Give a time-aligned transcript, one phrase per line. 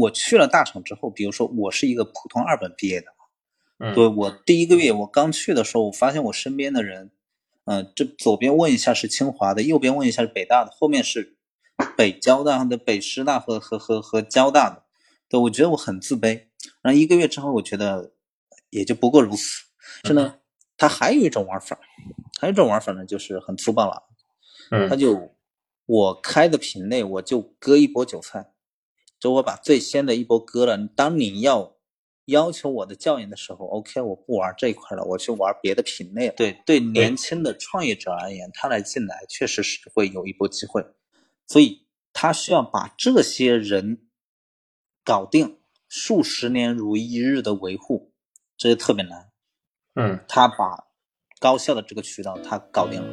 [0.00, 3.06] 我去了大厂之后，比如说我是一个普通二本毕业的，
[3.78, 7.10] 嗯，对我第一个月我刚去的时候，我发现我身边的人，
[7.64, 11.36] 嗯、这左边问一下是清华的，右边问一下是北大的，后面是
[11.96, 14.84] 北交大的、北师大和和和和交大的，
[15.28, 16.46] 对我觉得我很自卑。
[16.82, 18.12] 然后一个月之后，我觉得
[18.70, 19.64] 也就不过如此。
[20.04, 20.36] 是呢，
[20.76, 21.78] 他还有一种玩法，
[22.40, 24.02] 还有一种玩法呢，就是很粗暴了，
[24.88, 25.34] 他嗯就
[25.86, 28.52] 我开的品类，我就割一波韭菜，
[29.20, 30.78] 就我把最先的一波割了。
[30.96, 31.76] 当你要
[32.24, 36.34] 要求我的教研的时候，OK，我不玩这一块了，我去玩别的品类了。
[36.36, 40.82] 对对，年轻的创业者而言，他来进来确实是会有一波机会，
[41.46, 44.08] 所以他需要把这些人
[45.04, 48.12] 搞定，数十年如一日的维护，
[48.56, 49.28] 这就特别难。
[49.96, 50.86] 嗯，他把
[51.38, 53.08] 高效的这个渠道他搞定了。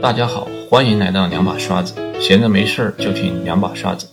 [0.00, 4.06] 大家好，欢迎来到两把刷子，闲着没事儿就听两把刷子。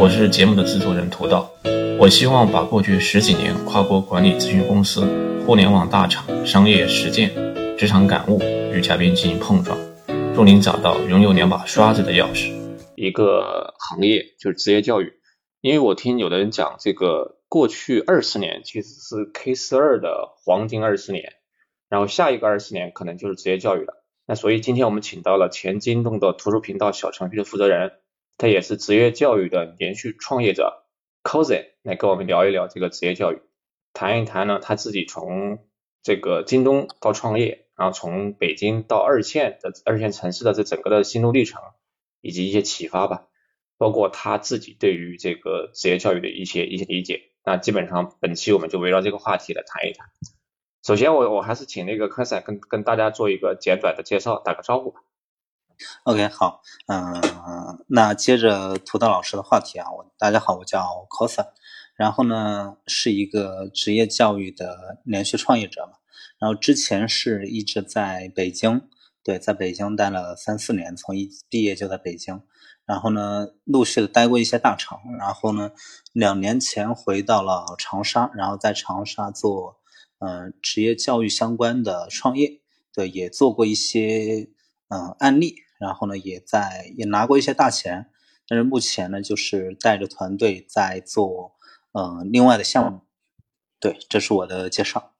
[0.00, 1.52] 我是节目的制作人涂道，
[1.98, 5.04] 我希望把过去十几年跨国管理咨询公司、
[5.44, 7.30] 互联网大厂、商业实践、
[7.76, 8.40] 职场感悟
[8.72, 9.78] 与嘉宾进行碰撞，
[10.34, 12.50] 助您找到拥有两把刷子的钥匙。
[12.96, 15.12] 一个行业就是职业教育，
[15.60, 21.34] 因为我听有的人讲，这个过去二十年其实是 K 十二的黄金二十年，
[21.90, 24.02] 然后下一个二十年可能就是职业教育了。
[24.26, 27.92] 那所以今天我们请到了前京东的图书频道小程序的负责人，
[28.40, 30.86] 他也是职业教育的连续创业者
[31.22, 33.42] Cozy 来跟我们聊一聊这个职业教育，
[33.92, 35.58] 谈一谈呢他自己从
[36.02, 41.60] 这个京东到创业，然后从北京到二线的二线城市的这整个的心路历程，
[42.22, 43.26] 以及一些启发吧，
[43.76, 47.20] 包括他自己对于这个职业教育的一些一些理解。
[47.44, 50.08] 那基本上本期我们就围绕这个话题来谈一谈。
[50.82, 55.02] 首先我我还是请那个科赛跟跟大家做一个简短的介绍，打个招呼吧。
[56.04, 61.48] OK，好，嗯、那接着涂道老师的话题啊，我大家好，我叫 Cosa，
[61.94, 65.92] 然后呢是一个职业教育的连续创业者嘛，
[66.38, 68.82] 然后之前是一直在北京，
[69.22, 72.42] 对，在北京待了三四年，从一毕业就在北京，
[72.84, 75.70] 然后呢陆续的待过一些大厂，然后呢
[76.12, 79.78] 两年前回到了长沙，然后在长沙做
[80.18, 82.60] 嗯、职业教育相关的创业，
[82.92, 84.50] 对，也做过一些
[84.88, 85.56] 嗯、案例。
[85.80, 88.10] 然后呢，也在也拿过一些大钱，
[88.46, 91.54] 但是目前呢，就是带着团队在做
[91.92, 93.00] 呃另外的项目。
[93.80, 95.14] 对，这是我的介绍。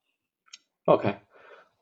[0.85, 1.21] OK，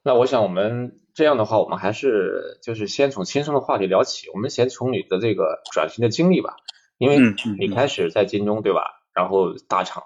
[0.05, 4.31] 那我想我们这样的话，我们还是就是先从轻松的话题聊起。
[4.33, 6.55] 我们先从你的这个转型的经历吧，
[6.99, 7.19] 因为
[7.59, 9.03] 你开始在京东对吧？
[9.12, 10.05] 然后大厂，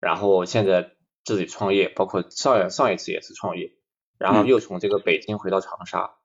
[0.00, 3.72] 然后现在自己创业，包括上上一次也是创业，
[4.16, 6.15] 然后嗯又从这个北京回到长沙。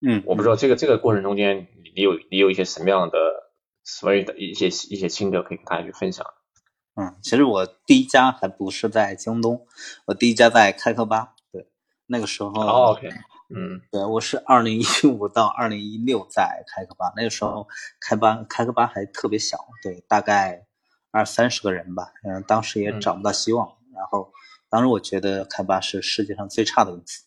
[0.00, 3.18] 嗯，我不知道这个这个过程中间，你有你有一些什么样的
[3.84, 6.26] 所谓的一些一些心得可以跟大家去分享？
[6.96, 9.66] 嗯，其实我第一家还不是在京东，
[10.06, 11.34] 我第一家在开课吧。
[11.52, 11.68] 对，
[12.06, 13.08] 那个时候，哦，OK，
[13.54, 17.68] 嗯对，我是二零一五到二零一六在开课吧，那个时候
[18.00, 20.66] 开班开课吧还特别小，对，大概
[21.10, 24.32] 二三十个人吧，嗯，当时也嗯找不到希望，然后
[24.70, 27.25] 当时我觉得开吧是世界上最差的公司，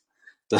[0.49, 0.59] 对，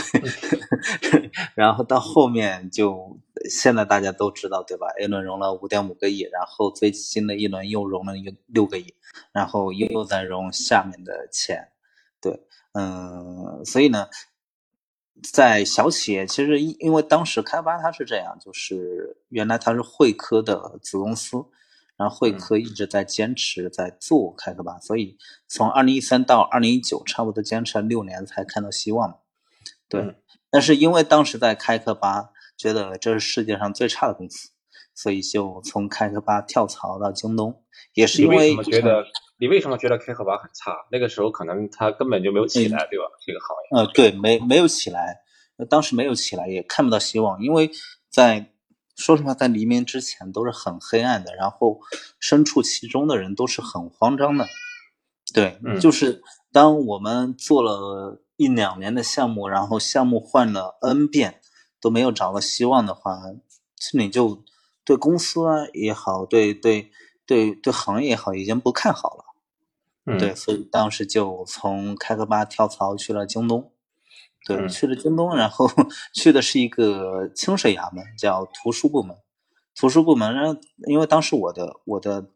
[1.55, 3.19] 然后到后面就
[3.49, 8.93] 现在大家都知道对吧？A 轮融了五点五个亿，然后最新的一轮又融了一个六个亿，
[9.31, 11.71] 然后又又在融下面的钱，
[12.21, 12.39] 对，
[12.73, 14.07] 嗯，所以呢，
[15.23, 21.43] 在小企业，其实因因为当时开发它是这样，就是原来它是汇科的子公司，
[21.97, 25.17] 然后汇科一直在坚持在做开发吧，所以
[25.47, 29.19] 从二零一三到二零一九，差不多坚持了六年才看到希望。
[29.89, 30.15] 对，嗯
[30.51, 34.49] 但是因为当时在开课吧，觉得这是世界上最差的公司，
[34.95, 37.63] 所以就从开课吧跳槽到京东，
[37.93, 39.05] 也是因你为什么觉得
[39.39, 40.75] 你为什么觉得开课吧很差？
[40.91, 43.05] 那个时候可能它根本就没有起来，对吧？
[43.25, 43.77] 这个行业。
[43.77, 45.19] 呃，对，没没有起来，
[45.57, 47.69] 呃当时没有起来，也看不到希望，因为
[48.09, 48.51] 在
[48.95, 51.79] 说实话，在黎明之前都是很黑暗的，然后
[52.19, 54.47] 身处其中的人都是很慌张的。
[55.33, 56.21] 对，嗯就是
[56.51, 61.41] 当我们做了一两年的项目，然后项目换了 N 遍
[61.81, 63.19] 都没有找到希望的话，
[63.75, 64.45] 这你就
[64.85, 66.89] 对公司啊也好，对对
[67.25, 69.25] 对对行业也好，已经不看好了。
[70.05, 73.73] 嗯，对，所以当时就从开课吧跳槽去了京东，
[74.47, 75.69] 对，嗯去了京东，然后
[76.15, 79.17] 去的是一个清水衙门，叫图书部门。
[79.75, 80.57] 图书部门，然后
[80.87, 82.29] 因为当时我的我的，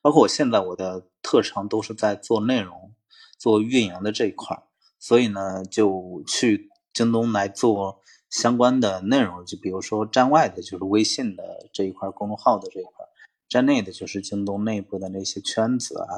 [0.00, 2.94] 包括我现在我的特长都是在做内容、
[3.36, 4.62] 做运营的这一块儿，
[4.98, 8.00] 所以呢，就去京东来做
[8.30, 13.08] 相关的内容，就比如说站外的，就是微信的这一块儿公众号的这一块儿，
[13.48, 16.08] 在内的就是京东内部的那些圈子啊，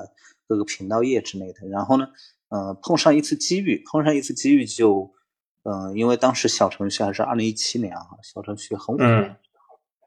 [0.49, 1.69] 各个频道页之类的。
[1.69, 2.09] 然后呢，
[2.49, 5.13] 呃，碰上一次机遇，碰上一次机遇就，
[5.63, 9.05] 嗯，因为当时小程序还是二零一七年啊，小程序很火，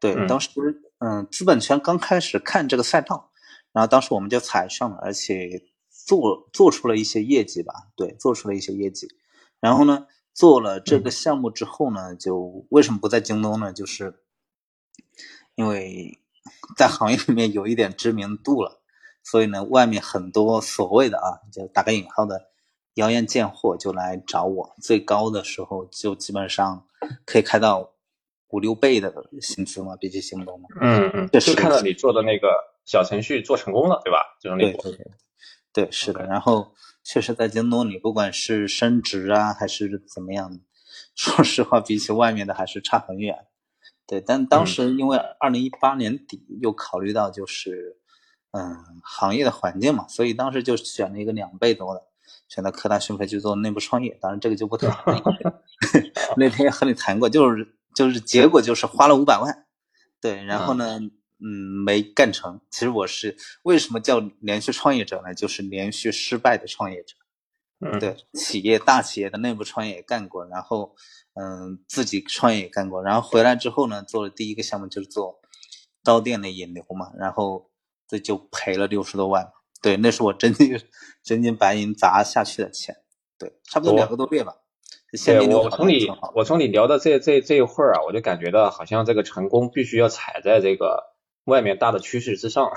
[0.01, 0.49] 对，当时
[0.97, 3.31] 嗯，资本圈刚开始看这个赛道，
[3.71, 5.61] 然后当时我们就踩上了，而且
[6.05, 9.07] 做做出了一些业绩吧，对，做出了一些业绩。
[9.59, 13.71] 然后呢，做了这个项目之后呢，就为什么不在京东呢？
[13.71, 14.21] 就是
[15.55, 16.19] 因为。
[16.75, 18.81] 在行业里面有一点知名度了，
[19.23, 22.49] 所以呢，外面很多所谓的啊，就打个引号的
[22.95, 26.85] 谣言贱货就来找我，最高的时候就基本上
[27.25, 27.93] 可以开到
[28.49, 30.67] 五六倍的薪资嘛，比起京东嘛。
[30.81, 32.49] 嗯嗯，就看到你做的那个
[32.83, 34.37] 小程序做成功了，对吧？
[34.41, 34.77] 就是那个。
[34.83, 35.11] 对对对，
[35.73, 36.25] 对是的。
[36.25, 36.73] 然后
[37.03, 40.59] 确实，在京东你不管是升职啊，还是怎么样，
[41.15, 43.47] 说实话，比起外面的还是差很远。
[44.05, 47.97] 对，但当时因为二零一八年底又考虑到就是，
[48.51, 52.01] 嗯，行业的环境嘛，所以当时就选了一个两倍多的，
[52.49, 54.17] 选择科大讯飞去做内部创业。
[54.21, 55.23] 当然这个就不谈了。
[56.37, 59.65] 那天也和你谈过，就是就是结果就是花了五百万，
[60.21, 61.11] 对，然后呢，嗯，
[61.85, 62.61] 没干成。
[62.69, 65.33] 其实我是为什么叫连续创业者呢？
[65.33, 67.15] 就是连续失败的创业者。
[67.79, 70.95] 嗯，对，企业大企业的内部创业也干过，然后。
[71.35, 75.39] 嗯，自己创业也干过，然后回来之后呢，做的第一个项目就是做
[76.03, 77.71] 到店的引流嘛，然后
[78.07, 79.51] 这就赔了六十多万。
[79.81, 80.79] 对，那是我真金
[81.25, 82.97] 真金白银砸下去的钱。
[83.39, 84.57] 对，差不多两个多月吧。
[85.25, 91.12] 对，我从你我从你聊的这这这一会儿啊，我就感觉到好像这个成功必须要踩在这个
[91.45, 92.71] 外面大的趋势之上，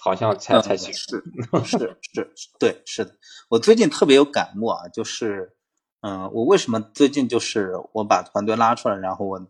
[0.00, 0.92] 好像才才行。
[0.92, 1.22] 是
[1.64, 1.78] 是
[2.12, 3.16] 是，对，是的。
[3.50, 5.54] 我最近特别有感悟啊，就是。
[6.00, 9.48] 嗯，我为什么最近就是我把团队拉出来，然后我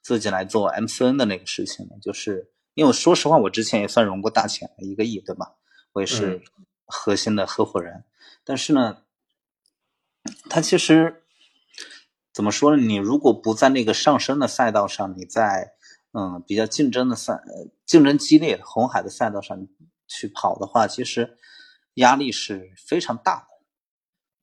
[0.00, 1.96] 自己来做 MCN 的那个事情呢？
[2.00, 5.56] 就是因为说实话，我之前也算融过大钱，一个亿，对吧？
[5.92, 6.42] 我也是
[6.86, 8.04] 核心的合伙人。
[8.44, 8.98] 但是呢，
[10.48, 11.24] 他其实
[12.32, 12.80] 怎么说呢？
[12.80, 15.72] 你如果不在那个上升的赛道上，你在
[16.12, 17.42] 嗯比较竞争的赛、
[17.86, 19.66] 竞争激烈、红海的赛道上
[20.08, 21.38] 去跑的话，其实
[21.94, 23.46] 压力是非常大的。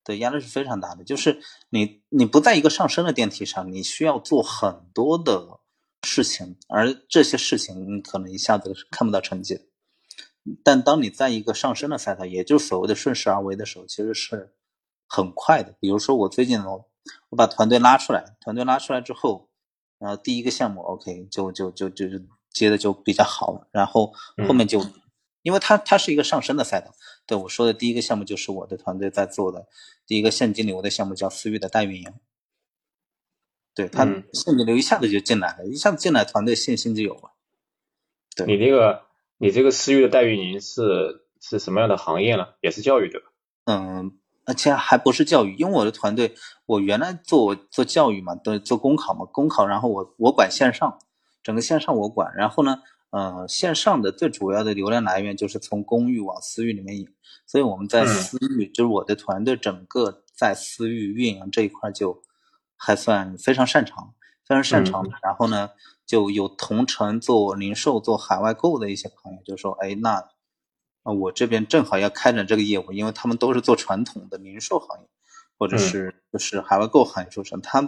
[0.04, 1.04] 对，压力是非常大的。
[1.04, 5.60] 就是你，你不在一个上升的电梯上，你需要做很多的
[6.04, 9.60] 事情，而这些事情你可能一下子看不到成绩。
[10.64, 14.56] 但当你在一个上升的赛道，也就是所谓的顺势而为的时候，其实是
[15.10, 15.76] 很快的。
[15.82, 16.90] 比如说我最近我
[17.28, 19.47] 我把团队拉出来，团队拉出来之后，
[20.00, 22.06] 然后第一个项目 OK 就就就就
[22.50, 24.14] 接的就比较好了，然后
[24.48, 24.82] 后面就。
[25.44, 26.94] 因为它它是一个上升的赛道，
[27.26, 29.66] 对我说的第一个项目就是我的团队在做的
[30.06, 32.14] 第一个现金流的项目，叫私域的代运营。
[33.74, 34.04] 对他
[34.34, 37.32] 现金流一下子就进来了，一下子进来，团队信心就有了。
[38.36, 39.04] 对你这个
[39.38, 42.48] 你这个私域的代运营是是什么样的行业呢？
[42.60, 43.28] 也是教育对吧？
[43.68, 46.34] 嗯，而且还不是教育，因为我的团队
[46.66, 50.98] 我原来做做教育嘛，都做公考嘛，公考，然后我我管线上，
[51.44, 52.78] 整个线上我管，然后呢。
[53.10, 57.08] 呃，线上的最主要的流量来源就是从公域往私域里面引，
[57.48, 62.22] 所以我们在私域，就是我的团队整个在私域运营这一块就
[62.76, 64.14] 还算非常擅长，
[64.46, 65.06] 非常擅长。
[65.24, 65.70] 然后呢，
[66.06, 70.22] 就有同城做零售、做海外购的一些朋友就说：“哎，那
[71.08, 75.08] 啊，我这边正好要开展这个业务，因为他们都是做传统的零售行业，
[75.58, 77.82] 或者是就是海外购行业出身，他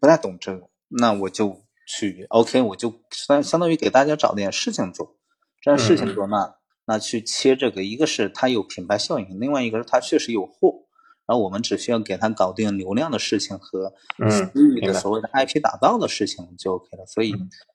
[0.00, 5.16] 不太懂这个，那我就。”去 OK，我就相相当于给大家找点事情做，
[5.60, 6.54] 这样事情做那
[6.86, 10.86] 那去切这个，一个是它有品牌效应，另外一个是它确实有货，
[11.26, 13.92] 然后我们只需要给他搞定流量的事情和
[14.30, 17.34] 私域的所谓的 IP 打造的事情就 OK 了，所以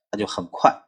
[0.10, 0.87] 它就很快。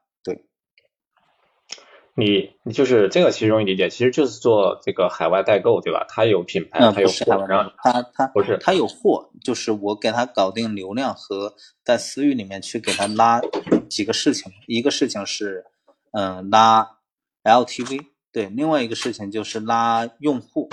[2.19, 6.05] 你你就是这个其实容易理解，其实就是做这个海外代购，对吧？
[6.09, 13.41] 它有品牌，它有货，然后它它不是它有货，就是我给他搞定流量和在私域里面去给他拉
[13.89, 15.65] 几个事情，一个事情是
[16.11, 16.97] 嗯拉
[17.43, 20.69] LTV，对，另外一个事情就是拉用户，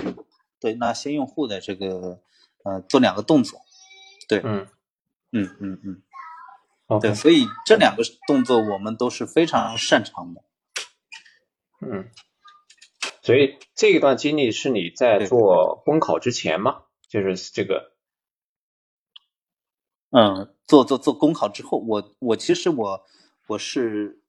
[0.60, 2.18] 对，拉新用户的这个
[2.64, 3.60] 呃做两个动作，
[4.28, 4.66] 对，嗯
[5.32, 6.02] 嗯嗯
[6.88, 10.42] 嗯，对，所以这两个动作我们都是非常擅长的。
[11.80, 12.08] 嗯，
[13.22, 16.82] 所以这一段经历是你在做公考之前吗？
[17.08, 17.92] 就是这个，
[20.10, 23.02] 嗯，做做做公考之后，我我其实我
[23.46, 24.22] 我是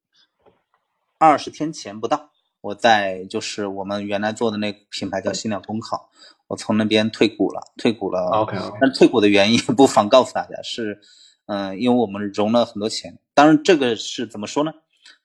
[1.18, 6.10] 二十天前不到，我在就是我们原来做的那品牌叫新鸟公考，
[6.48, 8.30] 我从那边退股了，退股了。
[8.32, 11.02] OK，但退股的原因不妨告诉大家是，
[11.48, 14.74] 嗯，因为我们融了很多钱，当然这个是怎么说呢？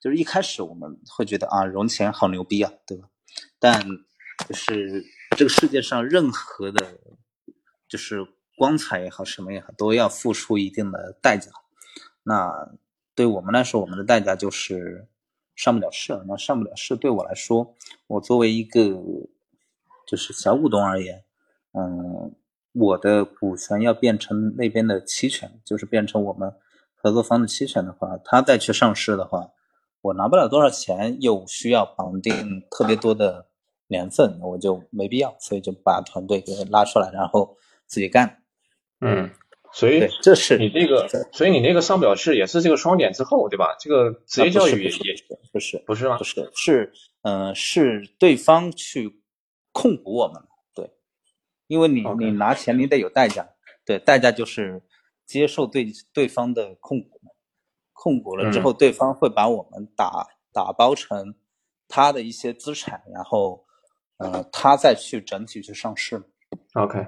[0.02, 3.08] 就是一开始我们会觉得啊，融钱好牛逼啊，对吧？
[3.60, 3.80] 但
[4.48, 5.04] 就是
[5.36, 6.98] 这个世界上任何的，
[7.86, 11.52] 就是光彩也好，什么也好，都要付出一定的代价。
[12.24, 12.72] 那
[13.14, 15.06] 对我们来说，我们的代价就是
[15.54, 16.20] 上不了市。
[16.26, 17.76] 那上不了市，对我来说，
[18.08, 18.82] 我作为一个
[20.08, 21.22] 就是小股东而言，
[21.78, 22.34] 嗯，
[22.72, 26.52] 我的股权要变成那边的期权，就是变成我们
[26.96, 29.50] 合作方的期权的话，他再去上市的话。
[30.02, 33.46] 我拿不了多少钱，又需要绑定特别多的
[33.86, 37.56] 年份，我就没必要，所以就把团队给拉出来，然后
[37.86, 38.42] 自己干。
[39.00, 39.30] 嗯，
[39.72, 43.76] 所以这是你这个，所以你那个上表是也是这个双减之后，对吧？
[43.78, 44.90] 这个职业教育也
[45.52, 46.18] 不是不是吗？
[46.18, 46.92] 不是是
[47.22, 49.22] 嗯是对方去
[49.70, 50.42] 控股我们，
[50.74, 50.90] 对，
[51.68, 53.48] 因为你你拿钱你得有代价，
[53.86, 54.82] 对，代价就是
[55.26, 57.20] 接受对对方的控股。
[58.02, 61.36] 控股了之后，对方会把我们打打包成
[61.86, 63.64] 他的一些资产，然后，
[64.16, 66.20] 呃，他再去整体去上市。
[66.72, 67.06] OK，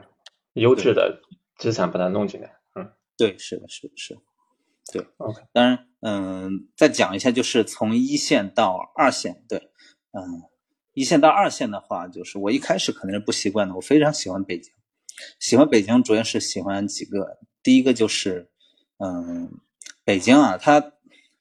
[0.52, 1.20] 优质的
[1.58, 2.54] 资产把它弄进来。
[2.76, 4.16] 嗯，对，是的，是的，是，
[4.92, 5.04] 对。
[5.16, 9.58] OK，当然，嗯，再讲一下，就是从一线到二线，对，
[10.12, 10.42] 嗯，
[10.92, 13.74] 一线到二线的话，就是我一开始可能是不习惯的。
[13.74, 14.72] 我非常喜欢北京，
[15.40, 18.48] 喜欢北京主要是喜欢几个，第一个就是，
[18.98, 19.50] 嗯。
[20.04, 20.92] 北京啊，它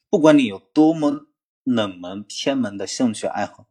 [0.10, 1.28] 不管你有多么
[1.64, 3.68] 冷门偏门的兴趣爱好，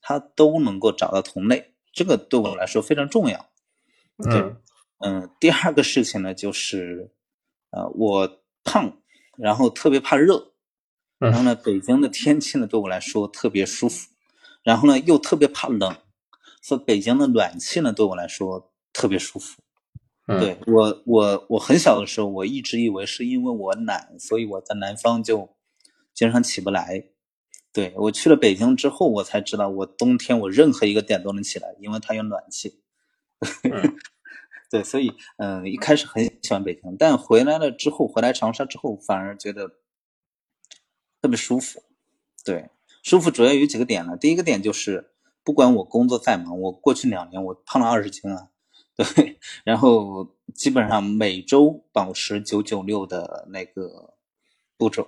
[0.00, 3.50] 它都能够找到同类，这个对我来说非常重要。
[4.18, 4.56] 嗯
[4.98, 7.12] 嗯，第二个事情呢，就是
[7.70, 8.96] 呃，我胖，
[9.36, 10.52] 然后特别怕热，
[11.18, 14.08] 然后呢，北京的天气呢对我来说特别舒服，
[14.62, 15.96] 然后呢又特别怕冷，
[16.62, 19.60] 所以北京的暖气呢对我来说特别舒服。
[20.26, 25.56] 对我，我我很小的时候，我一直以为是因为我懒，所以我在南方就
[26.12, 27.04] 经常起不来。
[27.72, 32.82] 对我去了北京之后，我才知道我冬天我任何一个点都能起来，因为它有暖气。
[34.68, 39.68] 对，所以嗯，一开始很喜欢北京，但回来了之后，回来长沙之后，反而觉得
[41.22, 41.84] 特别舒服。
[42.44, 42.70] 对，
[43.04, 44.16] 舒服主要有几个点呢？
[44.16, 45.12] 第一个点就是，
[45.44, 48.48] 不管我工作再忙，我过去两年我胖了二十斤啊。
[48.96, 54.14] 对，然后基本上每周保持九九六的那个
[54.78, 55.06] 步骤，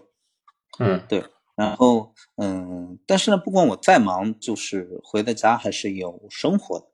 [0.79, 1.25] 嗯，对，
[1.57, 6.87] 然后嗯，但是呢，不管我再忙，就是回到家还是有生活的，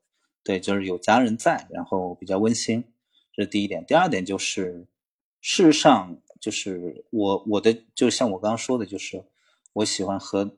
[0.43, 2.85] 对，就是有家人在，然后比较温馨，
[3.33, 3.85] 这是第一点。
[3.85, 4.87] 第二点就是，
[5.41, 9.25] 事实上就是我我的就像我刚刚说的，就是
[9.73, 10.55] 我喜欢和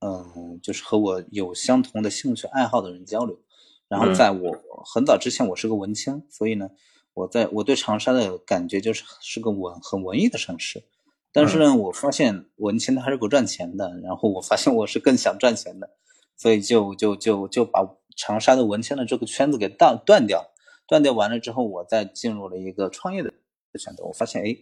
[0.00, 3.40] 嗯，就是和我有相同的兴趣爱好的人交流。
[3.88, 6.70] 然后在我很早之前，我是个文青，所以呢，
[7.14, 10.84] 我在我对长沙的感觉就是是个文很文艺的城市。
[11.32, 14.00] 但是呢，我发现文青还是不赚钱的。
[14.02, 15.90] 然后我发现我是更想赚钱的，
[16.36, 20.52] 所以就就就就把长沙的文青的这个圈子给断断掉。
[20.88, 23.32] 断掉完了之后，我再进入了一个创业的
[23.74, 24.04] 选择。
[24.04, 24.56] 我发现，哎，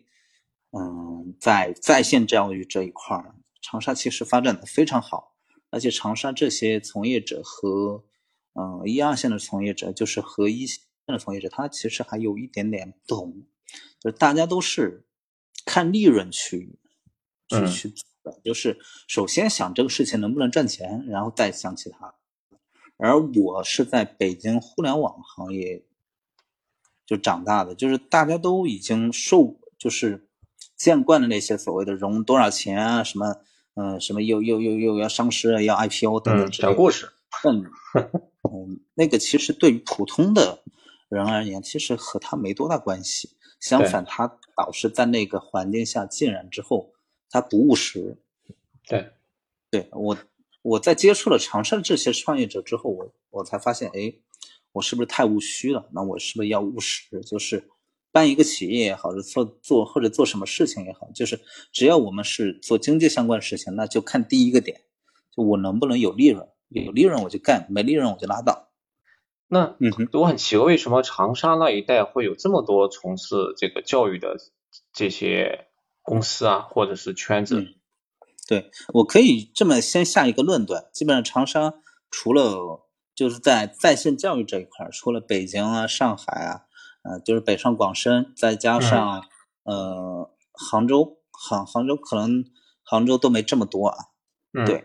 [0.73, 5.35] 嗯，在在线教育这一块儿，长沙其实发展的非常好，
[5.71, 8.02] 而且长沙这些从业者和
[8.55, 13.43] 嗯，一二线的从业者就是和一线的从业者，他其实还有一点点不同，
[13.99, 15.05] 就是大家都是
[15.65, 16.79] 看利润去
[17.49, 22.15] 去去做的，就是首先想这个事情能不能赚钱，然后再想其他。
[22.97, 25.85] 而我是在北京互联网行业
[27.05, 30.29] 就长大的，就是大家都已经受就是
[30.77, 33.35] 见惯了那些所谓的融多少钱啊，什么
[33.75, 37.11] 嗯什么又又又又要上市要 IPO 等等讲故事。
[37.43, 37.64] 嗯，
[38.43, 40.62] 嗯，那个其实对于普通的
[41.09, 43.31] 人而言，其实和他没多大关系。
[43.61, 46.93] 相反，他导师在那个环境下浸染之后，
[47.31, 48.19] 他不务实。
[48.87, 49.12] 对，
[49.71, 50.17] 对我
[50.61, 54.14] 我在接触了长沙的这些创业者之后，我我才发现，哎，
[54.73, 55.88] 我是不是太务虚了？
[55.93, 57.21] 那我是不是要务实？
[57.23, 57.71] 就是
[58.12, 61.41] 办一个企业也好，是做做或者做什么事情也好，就是
[61.73, 64.83] 只要我们是做经济相关的事情，那就看第一个点，
[65.35, 66.47] 就我能不能有利润。
[66.83, 68.71] 有利润我就干，没利润我就拉倒。
[69.47, 74.37] 那嗯，我很奇怪，为什么长沙那一带会有这么多从事这个教育的
[74.93, 75.69] 这些
[76.02, 77.64] 公司啊，或者是圈子？
[78.49, 81.75] 对我可以这么先下一个论断，基本上长沙
[82.11, 86.62] 除了就是在在线教育这一块，除了北京啊、上海啊，
[87.02, 89.25] 呃，就是北上广深，再加上
[89.62, 92.45] 呃杭州，杭杭州可能
[92.83, 93.97] 杭州都没这么多啊。
[94.66, 94.85] 对。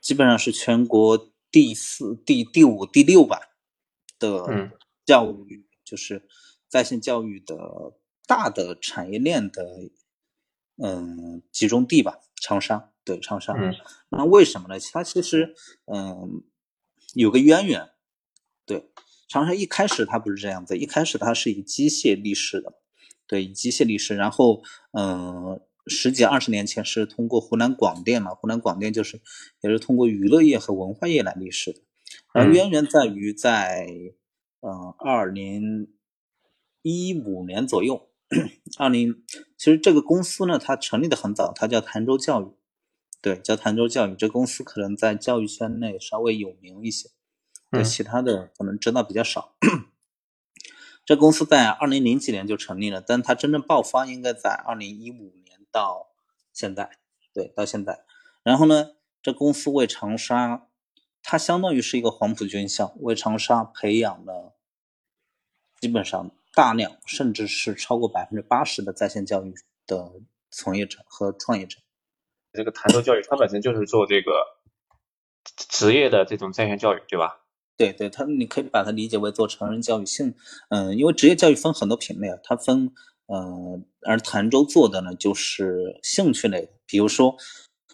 [0.00, 3.40] 基本上是全国第四、第第五、第六吧
[4.18, 4.70] 的
[5.04, 6.28] 教育，就是
[6.68, 7.56] 在线教育的
[8.26, 9.90] 大的产业链的
[10.76, 12.20] 嗯集中地吧。
[12.40, 13.52] 长沙，对长沙。
[13.54, 13.74] 嗯，
[14.10, 14.78] 那为什么呢？
[14.92, 15.54] 它其实
[15.86, 16.42] 嗯
[17.14, 17.90] 有个渊源。
[18.64, 18.90] 对，
[19.28, 22.74] 长沙一开始它不是这样子，一开始它是以机械立市的，
[23.26, 24.62] 对，以机械立市，然后
[24.92, 25.60] 嗯。
[25.86, 29.20] 十几二十年前是通过湖南广电嘛，湖南广电就是
[29.60, 31.80] 也是通过娱乐业和文化业来立市的。
[32.32, 33.86] 而渊源在于在
[34.60, 35.88] 嗯二零
[36.82, 38.08] 一五年左右，
[38.78, 39.22] 二零
[39.56, 42.52] 其实这个公司呢，它成立的很早，它叫潭州教育，
[43.22, 44.14] 对，叫潭州教育。
[44.14, 47.10] 这公司可能在教育圈内稍微有名一些，
[47.70, 49.56] 对其他的可能知道比较少。
[51.04, 55.45] 这公司在二零零几年就成立了，但它真正爆发应该在二零一五年。
[55.76, 56.08] 到
[56.54, 56.90] 现在，
[57.34, 58.02] 对，到现在，
[58.42, 60.68] 然后呢，这公司为长沙，
[61.22, 64.56] 它相当于是一个黄埔军校，为长沙培养了
[65.78, 69.52] 基本上大量，甚至是超过百分之八十的在线教育
[69.86, 70.12] 的
[70.50, 71.80] 从业者和创业者。
[72.54, 74.32] 这个潭州教育，它本身就是做这个
[75.68, 77.42] 职业的这种在线教育，对吧？
[77.76, 80.34] 对对，它你可以把它理解为做成人教育性，
[80.70, 82.94] 嗯，因为职业教育分很多品类啊，它分。
[83.26, 87.36] 呃，而潭州做的呢，就是兴趣类的，比如说，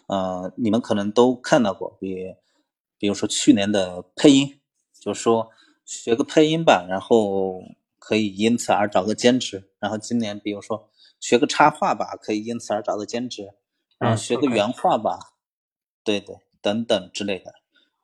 [0.07, 2.35] 呃，你们可能都看到过，比，
[2.99, 4.59] 比如说去年的配音，
[4.99, 5.49] 就说
[5.85, 7.63] 学个配音吧，然后
[7.97, 10.87] 可以因此而找个兼职，然后今年比如说
[11.19, 13.49] 学个插画吧，可以因此而找个兼职，
[13.97, 15.33] 然后学个原画吧，
[16.03, 17.55] 对对，等等之类的，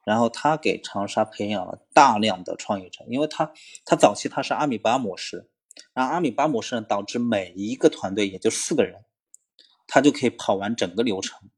[0.03, 3.53] 然后他给长沙培养了大量的创业者，因为他
[3.85, 5.47] 他早期他是阿米巴模式。
[5.93, 9.03] 然后阿米巴模式呢，导致每一个团队也就四个人，
[9.87, 11.49] 他就可以跑完整个流程，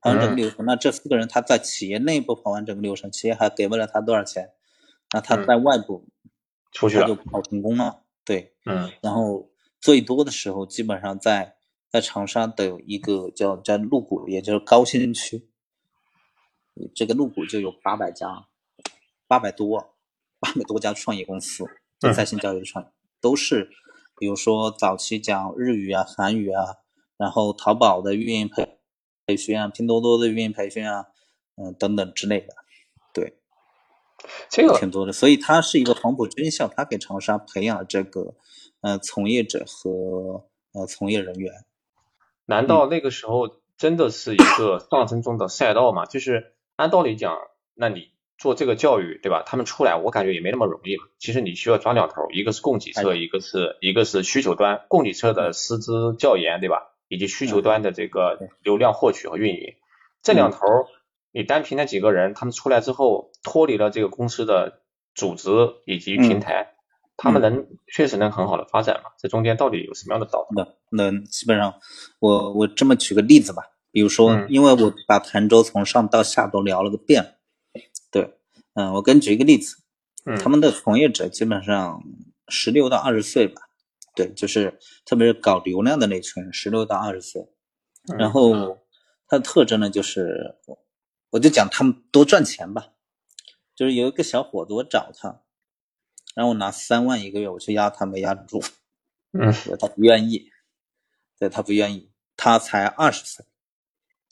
[0.00, 0.64] 跑完整个流程。
[0.64, 4.52] 那这四个人他在企业内部跑完整个流程，企业还给不了他多少钱，
[5.12, 6.08] 那他在外部
[6.72, 8.02] 出去他就跑成功了。
[8.24, 8.90] 对，嗯。
[9.02, 9.50] 然后
[9.80, 11.56] 最多的时候，基本上在
[11.90, 15.48] 在长沙的有一个叫叫麓谷，也就是高新区，
[16.94, 18.46] 这个麓谷就有八百家，
[19.26, 19.94] 八百多，
[20.40, 21.64] 八百多家创业公司，
[22.00, 22.90] 在线教育的创业。
[23.24, 23.70] 都是，
[24.18, 26.76] 比如说早期讲日语啊、韩语啊，
[27.16, 28.78] 然后淘宝的运营培
[29.24, 31.06] 培训啊、拼多多的运营培训啊，
[31.56, 32.48] 嗯等等之类的，
[33.14, 33.38] 对，
[34.50, 35.12] 这个挺多的。
[35.12, 38.34] 所以它是一个黄埔军校，它给长沙培养了这个
[38.82, 41.64] 呃从业者和呃从业人员。
[42.44, 46.04] 难道那个时候真的是一个上升中的赛道吗？
[46.04, 47.34] 就是按道理讲，
[47.72, 48.13] 那你。
[48.44, 49.42] 做这个教育，对吧？
[49.46, 51.04] 他们出来，我感觉也没那么容易嘛。
[51.18, 54.82] 其实你需要抓两头，一个是供给侧，一个是一个是需求端。
[54.88, 56.90] 供给侧的师资教研，对吧？
[57.08, 59.74] 以及需求端的这个流量获取和运营，
[60.22, 60.58] 这两头
[61.32, 64.82] 你单凭那几个人，他们出来之后脱离了这个公司的
[65.14, 65.50] 组织
[65.86, 66.74] 以及平台，
[67.16, 69.10] 他们能确实能很好的发展吗？
[69.18, 70.62] 这中间到底有什么样的道理？
[70.90, 71.74] 那那基本上，
[72.18, 77.33] 我我这么举个例子吧，比如说，因为我把潭州从上到下都聊了个遍。
[78.74, 79.76] 对，嗯，我给你举一个例子，
[80.42, 82.02] 他们的从业者基本上
[82.48, 83.62] 十六到二十岁吧，
[84.16, 87.46] 对，就是特别是搞流量的那群，十六到二十岁，
[88.18, 88.52] 然后
[89.28, 90.56] 他的特征呢，就是
[91.30, 92.88] 我就讲他们多赚钱吧，
[93.76, 95.42] 就是有一个小伙子，我找他，
[96.34, 98.60] 然后我拿三万一个月，我去压他没压住，
[99.32, 100.50] 嗯，他不愿意，
[101.38, 103.46] 对他不愿意，他才二十岁，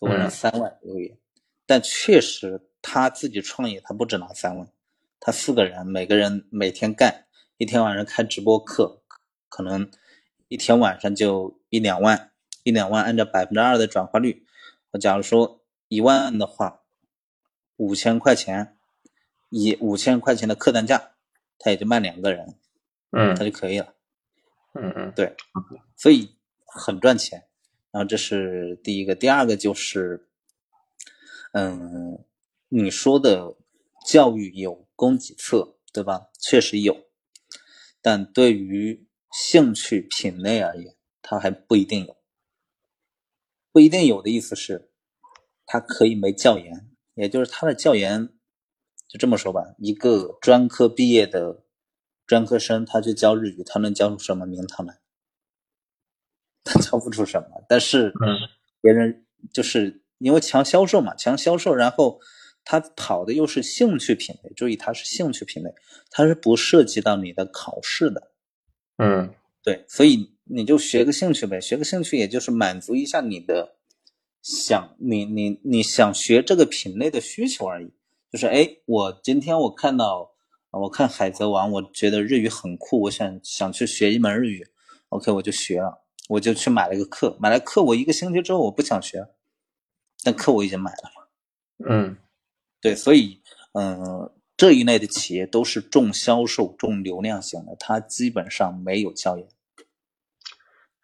[0.00, 1.16] 我拿三万一个月，
[1.64, 2.68] 但确实。
[2.82, 4.68] 他自己创业，他不止拿三万，
[5.20, 9.00] 他四个人，每个人每天干，一天晚上开直播课，
[9.48, 9.88] 可能
[10.48, 12.32] 一天晚上就一两万，
[12.64, 14.44] 一两万，按照百分之二的转化率，
[14.90, 16.80] 我假如说一万的话，
[17.76, 18.76] 五千块钱，
[19.48, 21.12] 以五千块钱的客单价，
[21.60, 22.56] 他也就卖两个人，
[23.12, 23.94] 嗯，他就可以了，
[24.74, 25.36] 嗯嗯，对，
[25.96, 26.34] 所以
[26.66, 27.44] 很赚钱。
[27.92, 30.26] 然后这是第一个，第二个就是，
[31.52, 32.18] 嗯。
[32.74, 33.58] 你说的
[34.06, 36.30] 教育有供给侧，对吧？
[36.40, 37.04] 确实有，
[38.00, 42.16] 但对于兴趣品类而言，它还不一定有。
[43.72, 44.90] 不一定有的意思是，
[45.66, 48.30] 它可以没教研，也就是他的教研，
[49.06, 51.64] 就这么说吧，一个专科毕业的
[52.26, 54.98] 专科生，他去教日语，他能教出什么名堂来？
[56.64, 57.62] 他教不出什么。
[57.68, 58.14] 但是，
[58.80, 62.18] 别人就是因为强销售嘛，强销售，然后。
[62.64, 65.75] 他跑的又是兴趣品类，注意，它是兴趣品类，
[66.11, 68.31] 它是不涉及到你的考试的。
[68.98, 73.77] 嗯，对，所以你就学个兴趣呗，学个兴趣，也就是满足一下你的
[74.42, 77.92] 想，你你你想学这个品类的需求而已。
[78.31, 80.33] 就是哎，我今天我看到，
[80.70, 84.66] 我看《海贼王》，我觉得日语很酷，我想想去学一门日语
[85.11, 89.27] ，OK，我就学了，我就去买了个课，买了课，我一个星期之后我不想学。
[90.25, 91.90] 但课我已经买了嘛。
[91.90, 92.16] 嗯，
[92.82, 93.40] 对，所以
[93.72, 99.46] 嗯，这一类的企业都是重销售、重流量型的，它基本上没有教研。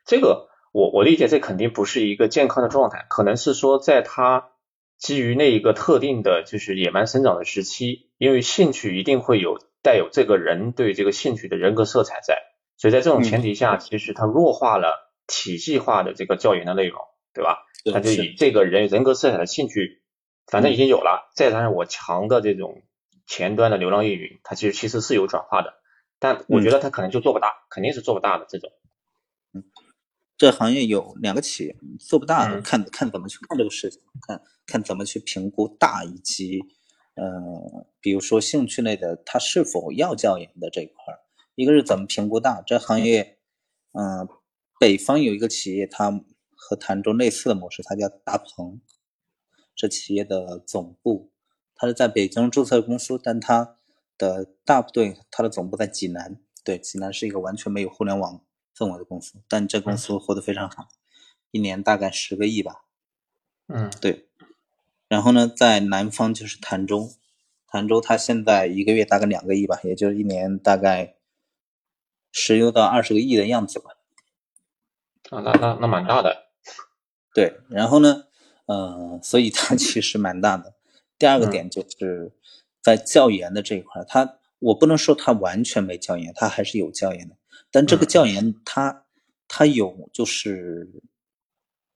[0.05, 4.51] 这个我我理解，这肯定不是一个健康的状态，可能是说在它
[4.99, 12.39] 基于那一个特定的，就是野蛮生长的时期，因为兴趣一定会有带有这个人对这个兴趣的人格色彩在，
[12.77, 17.01] 所以在这种前提下，其实它弱化了体系化的这个教研的内容，
[17.33, 17.65] 对吧？
[17.93, 19.98] 他就以这个人人格色彩的兴趣，
[20.51, 22.83] 反正已经有了，再加上我强的这种
[23.27, 25.75] 前端的流量运营，它其实其实是有转化的，
[26.19, 28.71] 但我觉得它可能就做不大，肯定是做不大的这种。
[29.53, 29.65] 嗯。
[30.37, 36.61] 这行业有两个企业做不大，看看怎么去看这个事情，看看怎么去评估大以及，
[37.17, 41.19] 呃，比如说兴趣类的，它是否要教研的这一块儿。
[41.57, 43.39] 一个是怎么评估大，这行业，
[43.91, 44.29] 嗯，
[44.79, 46.21] 北方有一个企业，它
[46.55, 48.81] 和潭州类似的模式，它叫大鹏，
[49.79, 51.31] 这企业的总部，
[51.75, 53.77] 它是在北京注册公司，但它
[54.19, 58.43] 的大部队，它的总部在济南，对，济南是一个完全没有互联网。
[58.77, 60.87] 氛围的公司，但这公司活得非常好，
[61.51, 62.85] 一年大概十个亿吧。
[63.67, 64.29] 嗯，对。
[65.09, 67.11] 然后呢，在南方就是潭州，
[67.67, 71.17] 潭州它现在一个月大概两个亿吧，也就是一年大概
[72.31, 73.97] 十六到二十个亿的样子吧。
[75.31, 76.47] 啊，那那那蛮大的。
[77.35, 78.28] 对，然后呢，
[78.69, 80.75] 呃，所以它 其实蛮大的。
[81.19, 82.33] 第二个点就是
[82.81, 87.37] 在教研的这一块，它我不能说它完全没教研，它还是有教研的。
[87.71, 89.05] 但这个教研，它
[89.49, 90.89] 它有就是，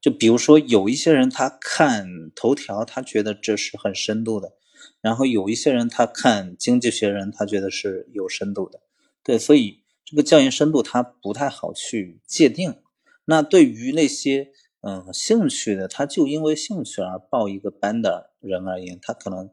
[0.01, 4.55] 就比如说有一些人他看头条，他觉得这是很深度的，
[5.01, 8.81] 然后有一些人他看经济学人，他觉得是有深度的，
[9.23, 12.83] 对，所以这个教研深度它不太好去界定。
[13.25, 14.51] 那对于那些
[14.83, 19.51] 嗯兴趣的，他就因为兴趣而报一个班的人而言，他可能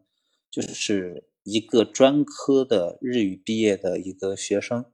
[0.52, 4.86] 就是一个专科的日语毕业的一个学生。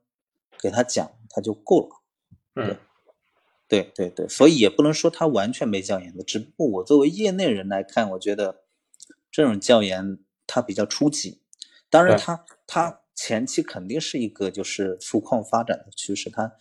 [0.57, 2.01] 给他讲，他就够了。
[2.55, 2.77] 嗯，
[3.67, 8.63] 对对对，所以也不能说他完全没教研的，只不过我作为业内人来看，我觉得
[9.29, 10.17] 这种教研
[10.47, 11.41] 它比较初级。
[11.89, 16.53] 当然，他他前期肯定是一个就是粗犷发展的趋势，它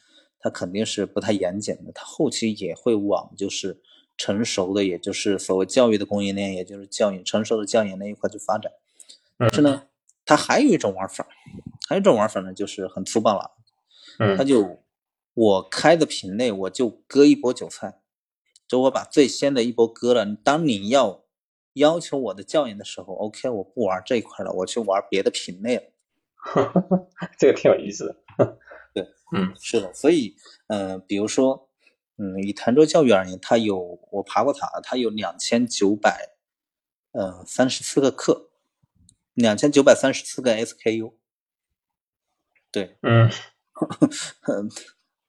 [0.45, 3.81] 它肯定是不太严谨的，它后期也会往就是
[4.19, 8.71] 成熟的，也就是所谓教育的供应链，也就是教育成熟的教研那一块去发展。
[9.39, 9.85] 但是呢，
[10.27, 11.27] 它还有一种玩法，
[11.89, 13.53] 还有一种玩法呢，就是很粗暴了。
[14.37, 14.81] 他就
[15.33, 18.01] 我开的品类，我就割一波韭菜，
[18.69, 20.27] 就我把最先的一波割了。
[20.45, 21.25] 当你要
[21.73, 25.85] 要求我的教研的时候，OK，我不玩这一块了，我去玩别的品类了。
[27.39, 28.59] 这个挺有意思的。
[29.35, 29.93] 对，嗯，是的。
[29.95, 30.37] 所以，
[30.69, 31.69] 嗯，比如说，
[32.17, 36.37] 嗯，以潭州教育而言，它有我爬过塔，它有两千九百，
[37.13, 38.51] 呃，三十四个课，
[39.35, 41.15] 两千九百三十四个 SKU。
[42.71, 43.31] 对，嗯。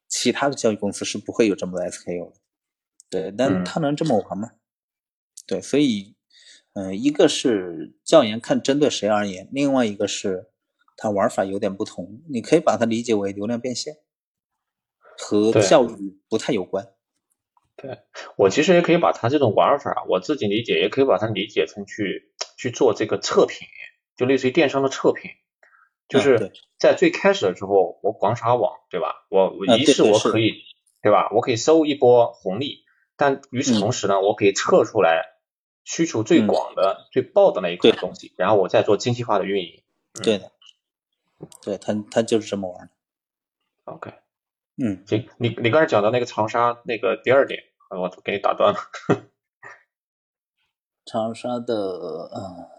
[0.08, 2.38] 其他的教育公司是不会有这么多 SKU 的，
[3.10, 4.52] 对，但它能这么玩吗？
[5.48, 6.16] 对，所以，
[6.74, 10.52] 嗯，一个是教研看针对谁而言，另外一个是
[10.98, 13.98] 它玩法有点不同，你可以把它理解为流量变现，
[15.18, 16.88] 和效率不太有关。
[17.78, 18.00] 对
[18.38, 23.68] 我其实也可以把它这种玩法，我自己理解，也可以把它理解成去去做这个测评，
[24.16, 25.32] 就类似于电商的测评。
[26.08, 29.26] 就是在最开始的时候，我广撒网，对吧？
[29.30, 30.54] 我我一是我可以，
[31.02, 31.30] 对吧？
[31.34, 32.86] 我可以收一波红利，
[33.18, 35.24] 但与此同时呢，我可以测出来
[35.84, 39.84] 需求最广的、最爆的那一块东西，然后我再做精细化的运营。
[40.24, 40.52] 对的，
[41.62, 42.92] 对他他就是这么玩的。
[43.86, 44.14] OK，
[44.78, 48.80] 嗯，行，你你刚才讲的那个长沙那个第二点，我给你打断了。
[51.06, 51.76] 长沙的，
[52.36, 52.70] 嗯，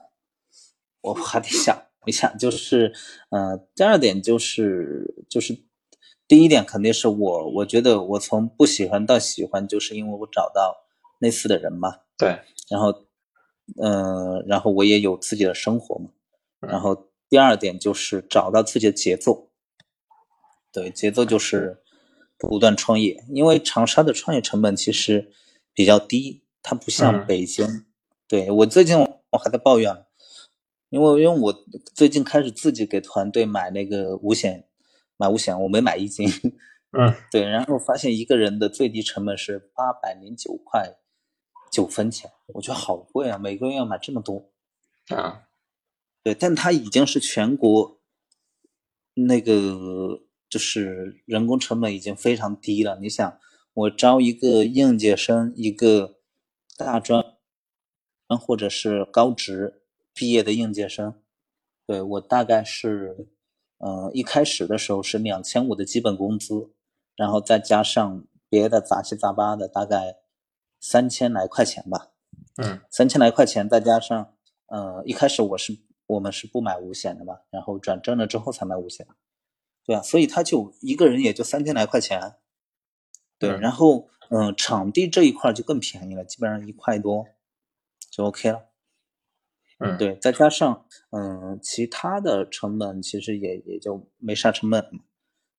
[1.00, 1.82] 我还得想。
[2.06, 2.92] 一下就是，
[3.30, 5.58] 呃，第二点就是，就是
[6.28, 10.86] 第一点肯定是我，我觉得我从不喜欢到喜欢，就是因为我找到
[11.18, 12.02] 类似的人嘛。
[12.16, 12.38] 对。
[12.70, 13.06] 然后，
[13.82, 16.10] 嗯，然后我也有自己的生活嘛。
[16.60, 19.50] 然后第二点就是找到自己的节奏。
[20.72, 21.82] 对，节奏就是
[22.38, 25.32] 不断创业，因为长沙的创业成本其实
[25.72, 27.86] 比较低，它不像北京。
[28.28, 30.04] 对我最近我还在抱怨。
[30.88, 34.68] 因为因为我最近开始自己给团队买那个五险，
[35.16, 36.28] 买五险我没买一金，
[36.92, 40.96] 嗯， 对，然后发现一个人的最低成本是八百零九块
[41.72, 44.48] 九分钱，我觉得好贵啊，每个月要买这么多
[45.08, 45.48] 啊，
[46.26, 48.00] 对，但它已经是全国
[49.14, 52.98] 那个就是人工成本已经非常低了。
[53.00, 53.38] 你想，
[53.74, 56.16] 我招一个应届生，一个
[56.76, 57.24] 大专。
[58.40, 61.14] 或者是高职毕业的应届生。
[61.86, 63.28] 对我大概是，
[63.78, 66.72] 嗯，一开始的时候是两千五的基本工资，
[67.14, 70.16] 然后再加上别的杂七杂八的，大概
[70.80, 72.10] 三千来块钱吧。
[72.56, 74.34] 嗯，三千来块钱，再加上，
[74.66, 79.06] 呃，一开始我是我们是不买五险的嘛，然后转正了之后才买五险。
[79.84, 82.34] 对啊，所以他就一个人也就三千来块钱。
[83.38, 87.26] 对，然后，嗯，场地这一块就更便宜了，基本上一块多
[88.10, 88.70] 就 OK 了。
[89.78, 95.00] 嗯，对，再加上嗯，其他的成本其实也也就没啥成本嘛，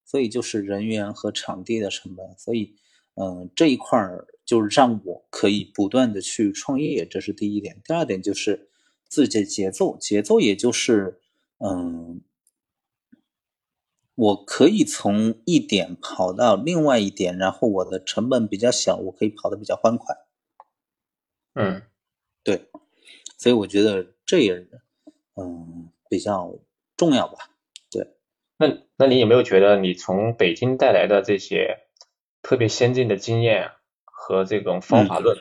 [0.04, 2.76] 所以就是人员和场地的成本，所以
[3.14, 7.80] 嗯，这一块儿就让我可以不断的去创业，这是第一点。
[7.86, 8.72] 第二点就是
[9.08, 11.20] 自己的节奏，节奏也就是
[11.58, 12.22] 嗯，
[14.16, 20.16] 我可以从一点跑到另外一点，然后我的成本比较小，我可以跑得比较欢快。
[21.54, 21.84] 嗯，
[22.44, 22.70] 对。
[23.40, 24.68] 所以我觉得这也，
[25.36, 26.58] 嗯，比较
[26.96, 27.52] 重要吧。
[27.92, 28.16] 对，
[28.58, 31.88] 那那你有没有觉得你从北京带来的这些
[32.42, 35.38] 特别先进的经验和这种方法论，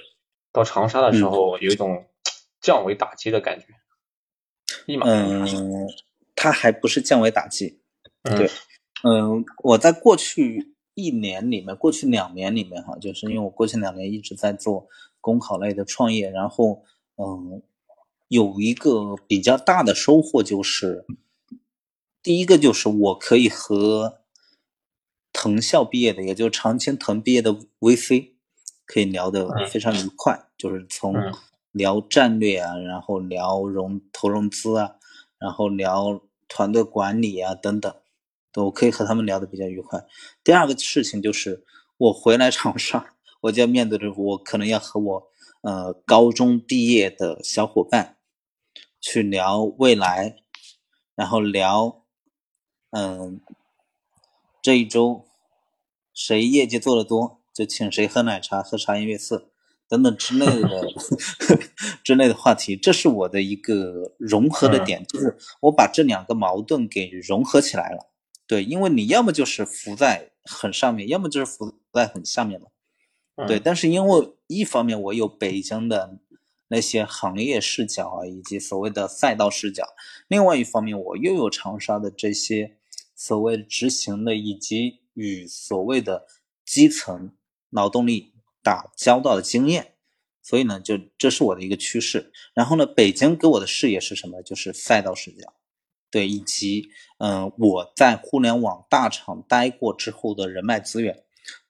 [0.53, 2.05] 到长沙的时候有一种
[2.67, 3.67] 降维打击的感觉？
[5.05, 5.47] 嗯，
[6.35, 7.81] 它还不是降维打击。
[8.25, 8.51] 对，
[9.05, 14.89] 嗯，我在过去一年里面，过去两年里面哈，就是因为我过去两年一直在做
[15.21, 16.83] 公考类的创业，然后
[17.17, 17.63] 嗯。
[18.29, 21.07] 有一个比较大的收获就是，
[22.25, 24.19] 第一个就是我可以和
[25.33, 28.33] 藤校毕业的，也就是常青藤毕业的 VC，
[28.85, 31.15] 可以聊得非常愉快，就是从
[31.77, 34.97] 聊战略啊，然后聊融投融资啊，
[35.39, 37.95] 然后聊团队管理啊等等，
[38.51, 40.07] 都可以和他们聊得比较愉快。
[40.43, 41.65] 第二个事情就是
[41.99, 45.29] 我回来长沙，我就要面对着我可能要和我
[45.61, 48.15] 呃高中毕业的小伙伴。
[48.99, 50.37] 去聊未来，
[51.15, 52.03] 然后聊，
[52.91, 53.41] 嗯，
[54.61, 55.27] 这一周
[56.13, 59.51] 谁业绩做的多，就请谁喝奶茶、喝茶颜悦色
[59.89, 60.69] 等等之类的
[62.05, 62.77] 之类的话题。
[62.77, 68.11] 这是我的一个融合的点，就是我把这两个矛盾给融合起来了。
[68.47, 72.69] 对，因为你要么就是浮在很上面，要么就是浮在很下面嘛。
[73.47, 76.19] 对，但是因为一方面我有北京的。
[76.69, 79.85] 那些行业视角啊，以及所谓的赛道视角。
[80.27, 82.77] 另外一方面，我又有长沙的这些
[83.15, 86.27] 所谓执行的，以及与所谓的
[86.65, 87.31] 基层
[87.71, 88.33] 劳动力
[88.67, 89.95] 打交道的经验。
[90.43, 92.33] 所以呢，就这是我的一个趋势。
[92.53, 94.43] 然后呢，北京给我的视野是什么？
[94.43, 95.53] 就是赛道视角，
[96.11, 101.23] 对，以及嗯，我在互联网大厂待过之后的人脉资源。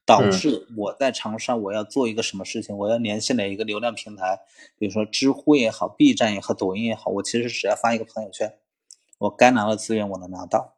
[0.06, 4.38] 导致我在长沙，我要做一个什么事情，我要联系哪一个流量平台，
[4.78, 8.56] 比如说知乎也好，B 站也好，抖音也好，我其实只要发一个朋友圈，
[9.18, 10.76] 我该拿的资源我能拿到。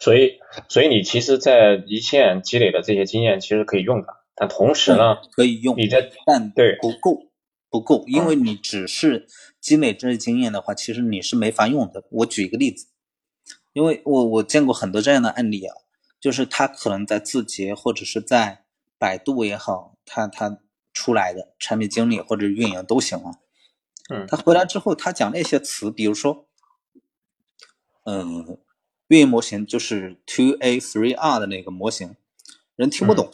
[0.00, 7.30] 所以，所以你其实，在一线积累的这些经验其实可以用的，但同时呢，可以用，你的但对不够，
[7.70, 9.26] 不够，因为你只是
[9.60, 12.04] 积累这些经验的话，其实你是没法用的。
[12.10, 12.88] 我举一个例子，
[13.72, 15.74] 因为我我见过很多这样的案例啊。
[16.20, 18.64] 就是他可能在字节或者是在
[18.96, 20.58] 百度也好，他他
[20.94, 23.32] 出来的产品经理或者运营都行啊。
[24.08, 26.48] 嗯，他回来之后，他讲那些词，比如说，
[28.06, 28.58] 嗯，
[29.08, 32.16] 运营模型就是 two a three r 的那个模型，
[32.74, 33.30] 人听不懂，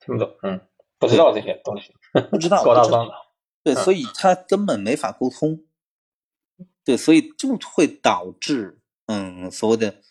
[0.00, 0.60] 听不懂，嗯，
[0.98, 1.94] 不知道这些东西，
[2.30, 3.14] 不知道 高大上的，
[3.62, 5.64] 对，所以他根本没法沟通，
[6.84, 10.02] 对，所以就会导致嗯所谓的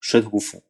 [0.00, 0.64] 水土不服。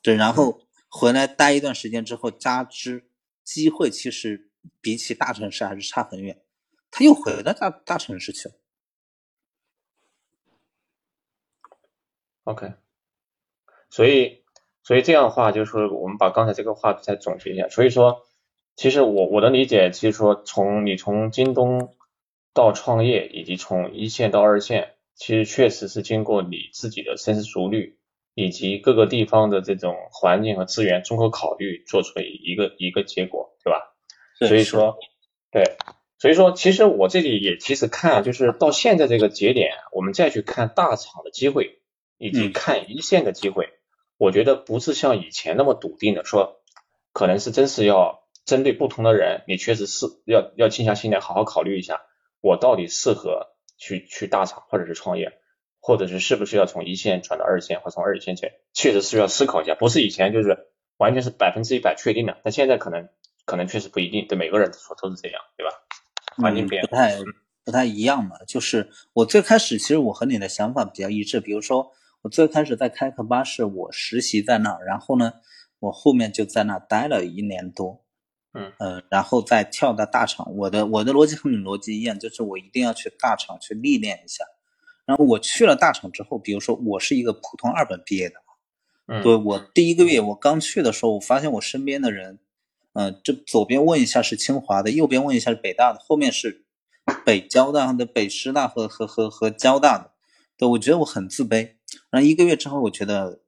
[0.00, 3.10] 对，然后回来待一段时间之后，加之
[3.44, 4.50] 机会其实
[4.80, 6.42] 比起大城市还是差很远，
[6.90, 8.54] 他又回到大大城市去了。
[12.44, 12.74] OK，
[13.90, 14.42] 所以
[14.82, 17.68] 所以这样的话，就是说我们把刚才这个话再总结一下。
[17.68, 18.22] 所以说，
[18.76, 21.94] 其实我我的理解，其实说从你从京东
[22.54, 27.96] 到创业，以及从一线到二线，其实确实是经过你自己的深思熟虑。
[28.40, 33.96] 以及各个地方的这种环境和资源综合考虑，做出的一个一个结果，对吧？
[34.38, 34.96] 所以说，
[35.50, 35.64] 对，
[36.20, 41.80] 所以说，其实我这里也其实看，就是到现在这个节点，我们再去看大厂的机会，
[42.16, 43.70] 以及看一线的机会，
[44.18, 46.60] 我觉得不是像以前那么笃定的说，
[47.14, 52.02] 可能是真是要针对不同的人，你确实是要要静下心来好好考虑一下，
[52.42, 53.46] 我到底适合
[53.78, 55.38] 去去大厂或者是创业。
[55.80, 60.66] 或者是是不是要从一线转到二线，或从二线去，确实是要思考一下，不是以前就是
[60.98, 63.08] 完全是百分之一百确定的，但现在可能
[63.46, 65.72] 可能确实不一定，对每个人说都是这样，对吧？
[66.36, 67.16] 环境变不太
[67.64, 68.36] 不太一样嘛。
[68.46, 75.34] 就是我最开始其实我和你的想法比较一致，比如说我最开始在开课吧是，我实习在那儿，然后呢，
[75.78, 78.04] 我后面就在那儿待了一年多，
[78.52, 80.52] 嗯呃，然后再跳到大厂。
[80.56, 84.44] 我的我的逻辑和你逻辑一样，就是我一定要去大厂去历练一下。
[85.06, 88.34] 然后我去了大厂之后，比如说我是一个普通二本毕业的。
[89.06, 92.40] 嗯，对我第一个月我刚去的时候，我发现我身边的人，
[92.92, 96.66] 嗯、这左边问一下是清华的，右边问一下是北大的，后面是
[97.24, 100.10] 北交大的、北师大和和和和交大的。
[100.58, 101.77] 对我觉得我很自卑。
[102.10, 103.40] 然后一个月之后，我觉得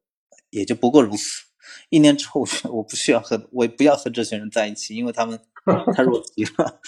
[0.51, 1.45] 也就不过如此。
[1.89, 5.39] 一年之后，我我不需要和我不要和这些人在一起，因为他们
[5.95, 6.81] 太弱鸡了。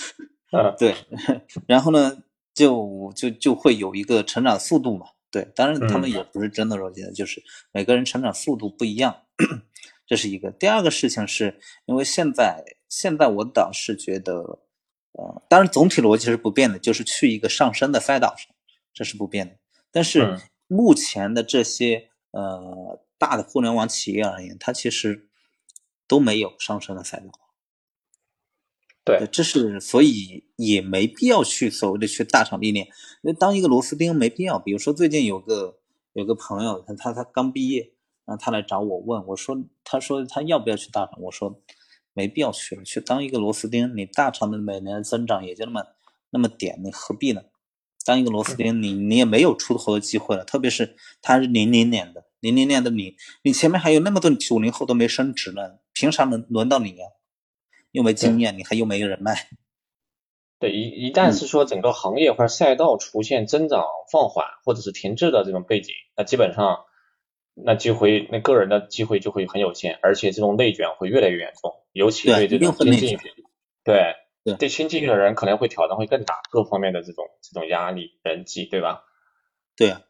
[0.52, 0.94] 嗯对，
[1.66, 2.18] 然后呢，
[2.54, 5.06] 就就就会有一个成长速度嘛。
[5.30, 9.22] 对，当然他们嗯也不是真的弱鸡的，就是每个人成长速度不一样，
[10.06, 10.50] 这是一个。
[10.50, 14.60] 第二个事情是因为现在现在我倒是觉得，
[15.12, 18.54] 呃，当然总体逻辑是不变的，就是去一个上升的赛道上，
[18.92, 19.56] 这是不变的。
[19.90, 20.40] 但是嗯
[20.72, 25.28] 目前的这些呃大的互联网企业而言，它其实
[26.08, 27.30] 都没有上升的赛道。
[29.04, 32.88] 对，这是所以也没必要去所谓的去大厂历练，
[33.20, 34.58] 那当一个螺丝钉没必要。
[34.58, 35.78] 比如说最近有个
[36.12, 37.92] 有个朋友，他他他刚毕业，
[38.24, 41.20] 然后他来找我问我说，他说他要不要去大厂？
[41.20, 41.60] 我说
[42.14, 45.84] 没必要去了，去当一个螺丝钉，你大厂的每年增长也就那么
[46.30, 47.42] 那么点，你何必呢？
[48.04, 57.06] 当一个螺丝钉，你你也没有出头的机会了，特别是他是零零年的，零零年的你，你前面还有那么多九零后都没升职呢，凭啥能轮到你呀、
[57.92, 59.48] 又没经验，你还又没人脉。
[60.58, 66.84] 对，一一旦是说整个行业或者赛道出现增长放缓或者是停滞的这种背景，那基本上
[67.54, 73.44] 那机会那个人的机会就会很有限，而且这种内卷会越来越严重，尤其对这种会内卷新进去，
[73.82, 79.04] 对对对新进去的人可能会挑战会更大，各方面的这种这种压力人际，对吧？
[79.76, 80.02] 对啊，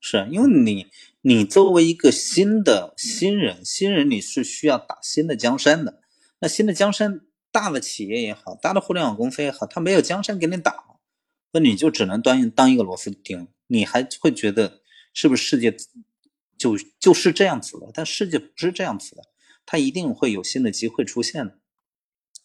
[0.00, 0.86] 是啊因为你
[1.22, 6.00] 你作为一个新的新人，新人你是需要打新的江山的。
[6.40, 7.20] 那新的江山，
[7.52, 10.84] 大的企业也好，大的互联网公司也好，它没有江山给你打，
[11.52, 14.80] 那你就只能当当一个螺丝钉，你还会觉得
[15.12, 15.74] 是不是世界
[16.56, 17.90] 就就是这样子的？
[17.92, 19.22] 但世界不是这样子的，
[19.66, 21.58] 它一定会有新的机会出现的。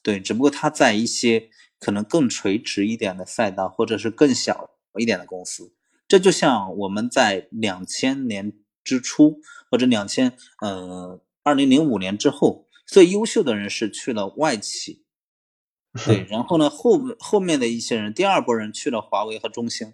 [0.06, 5.74] 对，只不过他在一些可能更垂直一点的赛道，或者是更小一点的公司，
[6.08, 9.40] 这就像我们在两千年之初，
[9.72, 15.04] 或者两千呃二零零五年之后，最优秀的人是去了外企，
[16.06, 19.92] 对，然后呢后后面的一些人，第二波人去了华为和中兴，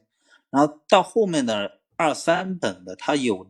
[0.50, 3.50] 然后到后面的二三本的，他有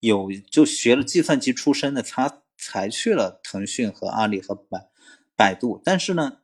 [0.00, 4.88] 有就学了计算机出身的，他才去了腾讯和阿里和百
[5.36, 6.38] 百度，但是呢，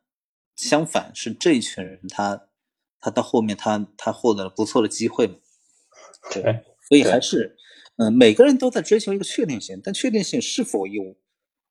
[0.55, 2.47] 相反是这一群人，他
[2.99, 5.35] 他到后面他他获得了不错的机会嘛，
[6.33, 7.55] 对，所以还是，
[7.97, 11.15] 嗯、每个人都在追求一个确定性，但确定性是否有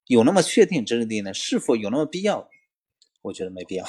[0.07, 1.35] 有那么确定之地呢？
[1.35, 2.49] 是否有那么必要？
[3.23, 3.85] 我觉得没必要。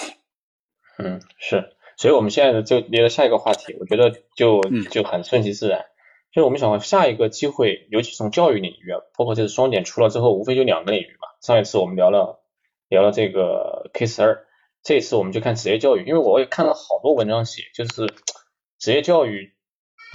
[0.98, 5.86] 嗯，是，所以我们现在就连到下一个话题，我觉得就嗯就很顺其自然。
[6.32, 11.28] 就是我们想下一个机会，尤其从教育领域啊，包括这个双减出了之后，无非就两个领域嘛。
[11.42, 12.39] 上一次我们聊了
[12.90, 14.46] 聊了这个 K 十二，
[14.84, 18.14] 这次我们就看职业教育，因为我也看了好多文章写，就是
[18.78, 19.54] 职业教育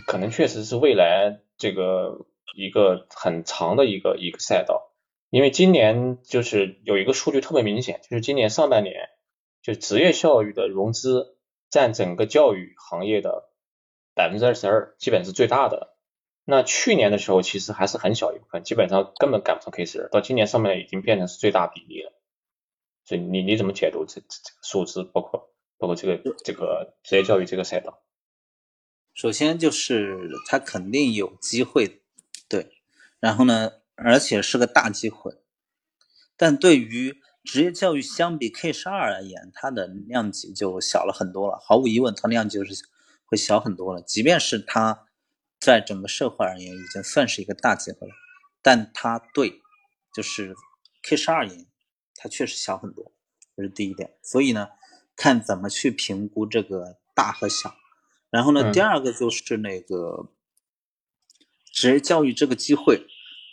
[0.06, 4.90] 可能确实是未来这个一个很长的一个一个赛道。
[5.30, 9.08] 因为今年就是有一个数据特别明显，就是今年上半年，
[9.62, 11.38] 就职业教育的融资
[11.70, 13.50] 占整个教育行业的
[14.14, 15.96] 百分之二十二，基本是最大的。
[16.44, 22.12] 那去年的时候其实还是很小一部分，基本上根本赶不上 K 十二，到今年上面已经变成是最大比例了。
[23.04, 28.02] 所以你你怎么解读这这这个数字，包括包括这个这个职业教育这个赛道？
[29.12, 32.02] 首先就是他肯定有机会，
[32.48, 32.82] 对，
[33.20, 35.32] 然后呢，而且是个大机会。
[36.36, 41.58] 但对于职业教育相比 K 十二而言，它的量级就小了很多了。
[41.62, 42.74] 毫无疑问，它量级就是
[43.26, 44.02] 会小很多了。
[44.02, 45.06] 即便是它
[45.60, 48.14] 在整个社会而言已经算是一个大机会了，
[48.62, 49.60] 但它对
[50.12, 50.56] 就是
[51.02, 51.66] K 十二而言，
[52.24, 53.12] 它确实小很多，
[53.54, 54.14] 这是第一点。
[54.22, 54.70] 所以呢，
[55.14, 57.74] 看怎么去评估这个大和小。
[58.30, 60.30] 然后呢，嗯第二个就是那个
[61.70, 63.06] 职业教育这个机会，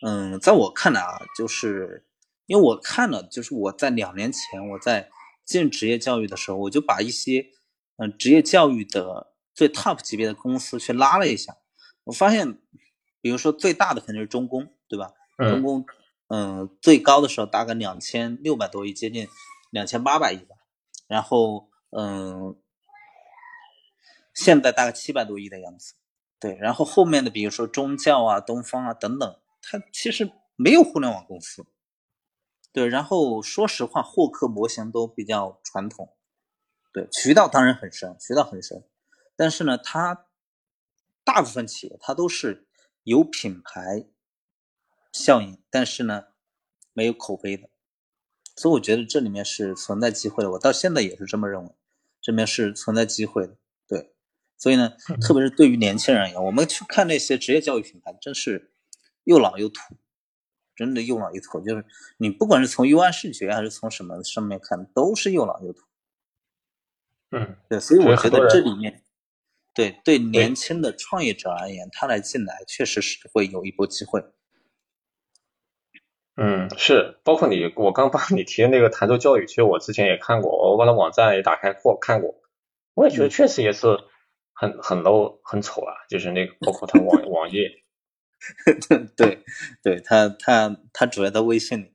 [0.06, 2.06] 嗯，在我看来啊，就是
[2.46, 5.10] 因为我看了，就是我在两年前我在
[5.44, 7.48] 进职业教育的时候，我就把一些
[7.98, 11.58] 嗯职业教育的最 top 级别的公司去拉了一下，
[12.06, 12.58] 我发现，
[13.20, 15.12] 比如说最大的肯定是中公，对吧？
[15.38, 15.86] 中嗯公，
[16.34, 19.28] 嗯，最高的时候大概两千六百多亿，接近
[19.70, 20.56] 两千八百亿吧。
[21.08, 22.56] 然后，嗯，
[24.34, 25.96] 现在大概七百多亿的样子。
[26.40, 31.66] 对，然后后面的比如说中教啊、东方啊等等，它其实没有互联网公司。
[32.72, 36.16] 对，然后说实话，获客模型都比较传统。
[36.94, 38.88] 对，渠道当然很深，渠道很深，
[39.36, 40.28] 但是呢，它
[41.26, 42.70] 大部分企业它都是
[43.04, 44.06] 有品牌
[45.12, 46.26] 效应，但是呢，
[46.94, 47.70] 没有口碑的。
[48.56, 51.72] 所以我觉得这里面是存在机会的，我到现在也是这么认为，
[52.22, 53.58] 这面是存在机会的。
[53.88, 54.14] 对，
[54.58, 58.74] 所以呢，特别是对于年轻人而言，我们去看那些职业教育品牌，真是
[59.24, 59.82] 又老又土。
[60.74, 61.86] 真的又老又土，就是
[62.18, 65.86] 你不管是从 UI 视觉还是从什么上面看，都是又老又土。
[67.30, 69.04] 嗯，对，所以我觉得这里面，
[69.76, 74.24] 对对年轻的创业者而言，他来进来确实是会有一波机会。
[76.44, 82.34] 嗯，是，包括你，我刚帮你提的那个弹奏教育，其实我之前也看过，我把它网站也打开过看过，
[82.96, 84.00] 我也觉得确实也是
[84.54, 87.70] 很很 low 很丑啊，就是那个包括它网 网页。
[89.16, 89.44] 对，
[89.84, 91.94] 对他，他他主要在微信里，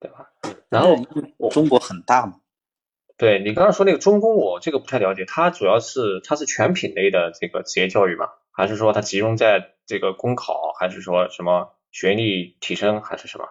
[0.00, 0.30] 对吧？
[0.70, 0.96] 然后
[1.50, 2.40] 中国很大嘛。
[3.18, 5.26] 对你刚刚说那个中公，我这个不太了解。
[5.26, 8.30] 它主要是它是全品类的这个职业教育嘛？
[8.52, 13.44] 还是说它集中在这个公考，还是说什么学历提升，还是什么？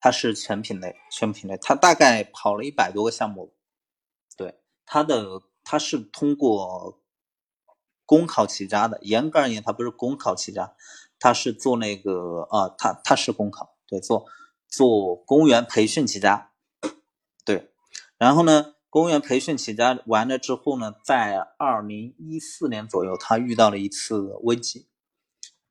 [0.00, 1.56] 它是全品类，全品类。
[1.62, 3.54] 它大概跑了一百多个项目。
[4.36, 6.98] 对，它的它是通过。
[8.04, 10.74] 公考起家的，严格而言，他不是公考起家，
[11.18, 14.26] 他是做那个啊，他他是公考，对，做
[14.68, 16.52] 做公务员培训起家，
[17.42, 17.72] 对，
[18.18, 24.88] 然后呢，公务员培训起家完了之后呢，在二零一四年左右，他遇到了一次危机，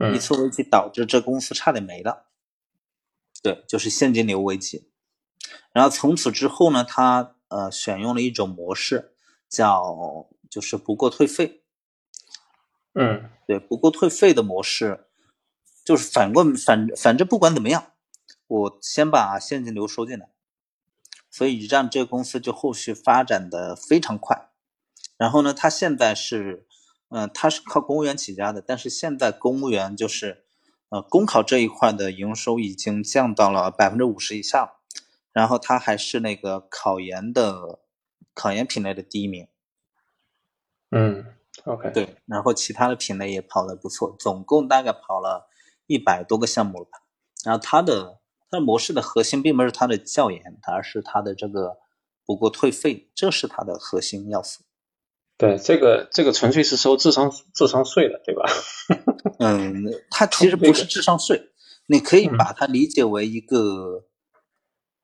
[0.09, 2.25] 一次危机导致这公司差点没了，
[3.43, 4.89] 对，就是现金流危机，
[5.71, 9.13] 然后从此之后呢，他呃选用了一种模式，
[9.49, 11.63] 叫就是不过退费。
[12.93, 15.07] 嗯，对，不过退费的模式
[15.85, 17.93] 就是反过反反正不管怎么样，
[18.47, 20.29] 我先把现金流收进来，
[21.29, 24.49] 所以让这个公司就后续发展的非常快。
[25.17, 26.65] 然后呢，他现在是，
[27.11, 30.45] 嗯，他是靠公务员起家的，但是现在公务员就是，
[30.89, 34.75] 呃，公考这一块的营收已经降到了百分之五十以下，
[35.31, 37.79] 然后他还是那个考研的
[38.33, 39.47] 考研品类的第一名。
[40.89, 41.25] 嗯。
[41.65, 45.49] OK，对，然后其他的品类也跑得不错，总共大概跑了
[45.85, 47.03] 一百多个项目吧。
[47.43, 51.77] 然后它的它的模式的核心并不是它的教研，而是它的这个
[52.25, 54.63] 不过退费，这是它的核心要素。
[55.41, 58.45] 对，这个这个纯粹是收智商智商税的，对吧？
[59.39, 61.49] 嗯，它其实不是智商税，
[61.87, 64.05] 你可以把它理解为一个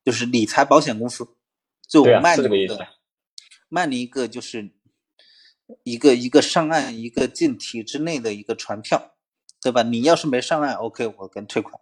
[0.06, 1.28] 就是理财保险公司，
[1.90, 2.88] 就卖你一个
[3.68, 4.70] 卖你一个就是。
[5.84, 9.12] 一个一个上岸，一个进体制内的一个船票，
[9.62, 9.84] 对吧？
[9.84, 11.74] 你要是没上岸，OK，我跟退款。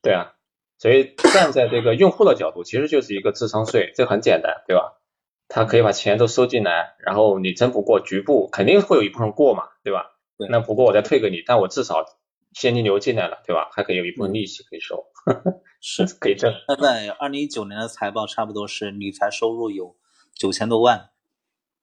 [0.00, 0.34] 对啊，
[0.78, 5.02] 所以站在这个用户的角度，其实就是一个智商税，这很简单，对吧？
[5.48, 10.16] 他可以把钱都收进来，然后你真不过局部，肯定会有一部分过嘛，对吧？
[10.38, 10.48] 对。
[10.48, 12.04] 那不过我再退给你，但我至少
[12.52, 13.68] 现金流进来了，对吧？
[13.72, 15.06] 还可以有一部分利息可以收，
[15.80, 16.52] 是可以挣。
[16.68, 19.96] 那在二零一九年的财报，差不多是理财收入有
[20.34, 21.10] 九千多万。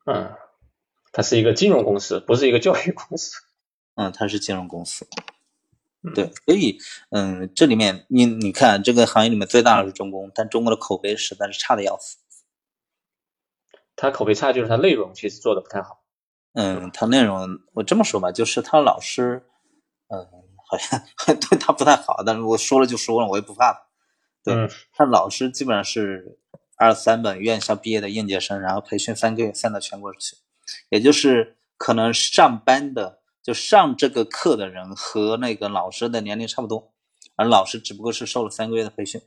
[0.06, 0.32] 嗯。
[1.16, 3.38] 它是一个金融公司，不是一个教育公司。
[3.94, 5.08] 嗯，它是金融公司。
[6.16, 6.80] 对，所以，
[7.12, 12.18] 嗯，这里面你你看，这个行业里面最大的是中公，但中国的口碑实在是差的要死。
[13.96, 16.04] 它口碑差，就是它内容其实做的不太好。
[16.54, 19.44] 嗯，它内容我这么说吧，就是他老师，
[20.08, 20.28] 嗯，
[20.70, 21.02] 好像
[21.50, 23.88] 对他不太好，但是我说了就说了，我也不怕。
[24.44, 24.54] 对
[24.92, 26.40] 他老师基本上是
[26.76, 30.36] 二三本院校毕业的应届生，然后培训三个月，散到全国去。
[30.90, 36.94] 也就是可能上班的，就上这个课的人和那个老师的年龄差不多，
[37.36, 39.22] 而老师只不过是受了三个月的培训。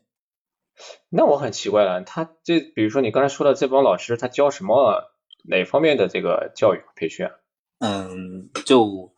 [1.09, 5.13] 那我很奇怪了，他这比如说你刚才说的这帮老师，他教什么
[5.45, 7.33] 哪方面的这个教育培训啊？
[7.79, 9.15] 嗯，就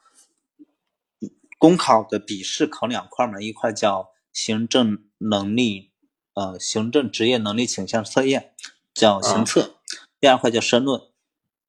[1.58, 5.90] 公考的笔试考两块嘛，一块叫行政能力，
[6.34, 8.54] 呃，行政职业能力倾向测验，
[8.94, 9.76] 叫行测；
[10.20, 11.00] 第二块叫申论。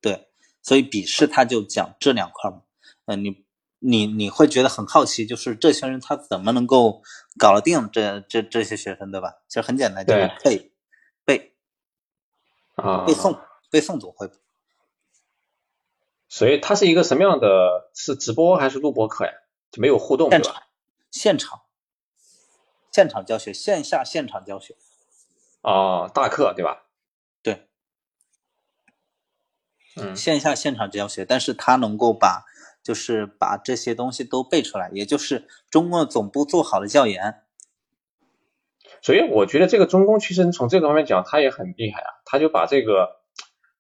[0.02, 0.28] 对
[0.62, 2.62] 所以笔试他就讲这两块嘛，
[3.06, 3.46] 嗯，你
[3.80, 7.02] 你你会觉得很好奇，就是这些人他怎么能够
[7.38, 9.38] 搞得定这这这些学生，对吧？
[9.48, 10.72] 其实很简单，就是背
[11.26, 11.56] 背
[12.76, 14.30] 啊，背诵背诵总会。
[16.28, 17.90] 所以它是一个什么样的？
[17.96, 19.32] 是直播还是录播课呀？
[19.72, 20.68] 就没有互动对吧？
[21.10, 21.62] 现场
[22.92, 24.76] 现场教学，线下现场教学。
[25.62, 26.86] 哦，大课对吧？
[27.42, 27.68] 对
[29.96, 32.46] 嗯线下现场教学，但是他能够把
[32.84, 37.42] 就是把这些东西都背出来，也就是中共的总部做好的教研。
[39.02, 43.18] 所以我觉得这个中共其实从这个方面讲，他也很厉害啊，他就把这个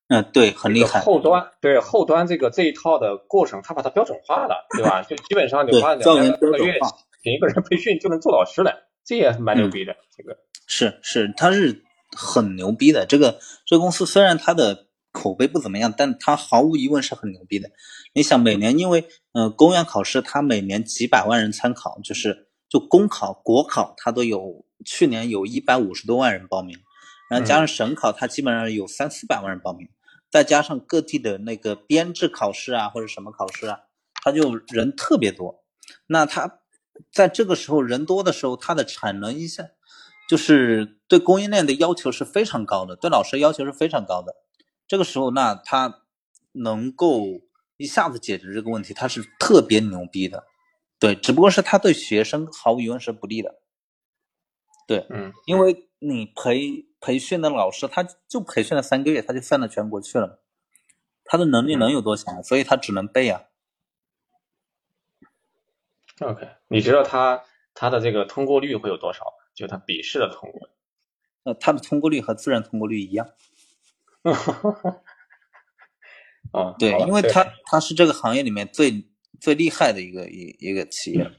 [0.07, 1.01] 嗯，对，很厉害。
[1.01, 5.03] 后端对后端这个这一套的过程，他把它标准化了，对吧？
[5.03, 9.95] 就基本上你花对教研两两个月标准化，请一个人培训就能做老师了，这也蛮牛逼的。
[10.15, 11.83] 这个是是，他是
[12.15, 13.05] 很牛逼的。
[13.05, 17.69] 这个这个公司虽然它的口碑不怎么样，但它毫无疑问是很牛逼的。
[18.13, 26.77] 你想，每年因为呃公务员考试，它每年几百万人参考，就是就公考、国考，它都有去年有一百五十多万人报名，
[27.29, 29.89] 然后加上省考，它基本上有三四百万人报名，
[30.29, 33.79] 再加上各地的那个编制考试啊或者什么考试啊，
[34.23, 35.63] 它就人特别多。
[36.07, 36.59] 那它
[37.11, 39.63] 在这个时候人多的时候，它的产能一下
[40.29, 44.35] 就是对供应链的要求是非常高的，对老师要求是非常高的。
[44.89, 46.01] 这个时候，那他
[46.51, 47.23] 能够
[47.77, 50.47] 一下子解决这个问题，他是特别牛逼的。
[50.97, 53.61] 对，只不过是他对学生毫无疑问是不利的。
[54.87, 60.41] 对，嗯因为你培培训的老师，他就培训了三个月，他就散到全国去了，
[61.23, 62.41] 他的能力能有多强？
[62.41, 63.43] 所以他只能背啊。
[66.21, 67.43] ，OK，你知道他
[67.75, 69.23] 他的这个通过率会有多少？
[69.53, 70.73] 就他笔试的通过率。
[71.43, 73.29] 呃，他的通过率和自然通过率一样。
[76.51, 79.05] 啊，对，好吧对因为他他是这个行业里面最
[79.39, 81.31] 最厉害的一个一一个企业，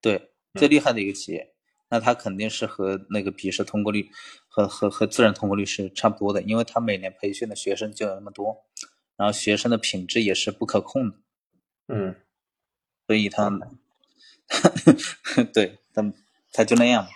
[0.00, 1.52] 对，最厉害的一个企业，
[1.88, 4.10] 那他肯定是和那个笔试通过率
[4.48, 8.64] 和和和自然通过率是差不多的，因为他每年培训的学生就有那么多，
[9.16, 11.16] 然后学生的品质也是不可控的，
[11.88, 12.14] 嗯。
[13.06, 13.50] 所以它，
[15.52, 16.12] 对，他
[16.52, 17.08] 他就那样。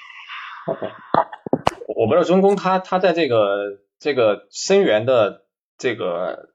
[0.66, 0.88] ，OK，
[1.94, 5.46] 我不知道中公他他在这个这个生源的
[5.78, 6.52] 这个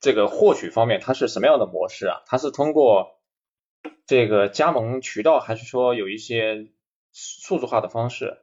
[0.00, 2.20] 这个获取方面，它是什么样的模式啊？
[2.26, 3.18] 它是通过
[4.06, 6.70] 这个加盟渠道，还是说有一些
[7.10, 8.42] 数字化的方式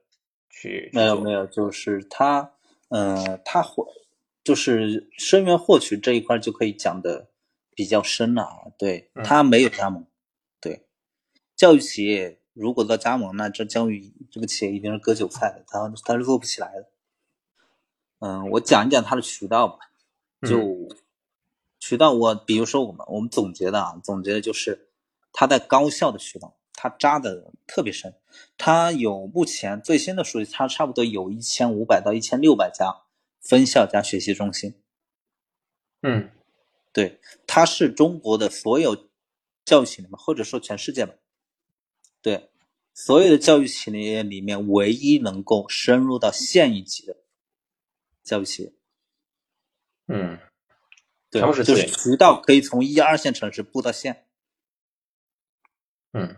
[0.49, 0.89] 去？
[0.91, 2.53] 没有没有，就是他，
[2.89, 3.85] 呃，它获
[4.43, 7.29] 就是生源获取这一块就可以讲的
[7.75, 8.57] 比较深了啊。
[8.79, 10.03] 对嗯他没有加盟，
[10.59, 10.87] 对
[11.55, 16.89] 教育企业如果做加盟，那这教育这个企业一定是割韭菜的，它它是做不起来的。
[18.19, 19.77] 嗯，我讲一讲它的渠道吧。
[20.47, 20.89] 就、
[21.79, 24.89] 渠道我，比如说我们我们总结的啊，总结的就是
[25.31, 28.13] 它在高校的渠道，它扎的特别深。
[28.57, 33.03] 它有目前最新的数据，它差不多有一千五百到一千六百家
[33.39, 34.75] 分校加学习中心。
[36.01, 36.29] 嗯
[36.93, 39.09] 对，它是中国的所有
[39.65, 41.13] 教育企业或者说全世界吧，
[42.21, 42.49] 对，
[42.93, 47.17] 所有的教育企业里面唯一能够深入到县一级的
[48.27, 48.73] 教育企业。
[50.07, 50.39] 嗯
[51.29, 54.27] 对全部是，就是渠道可以从一二线城市布到县，
[56.13, 56.37] 嗯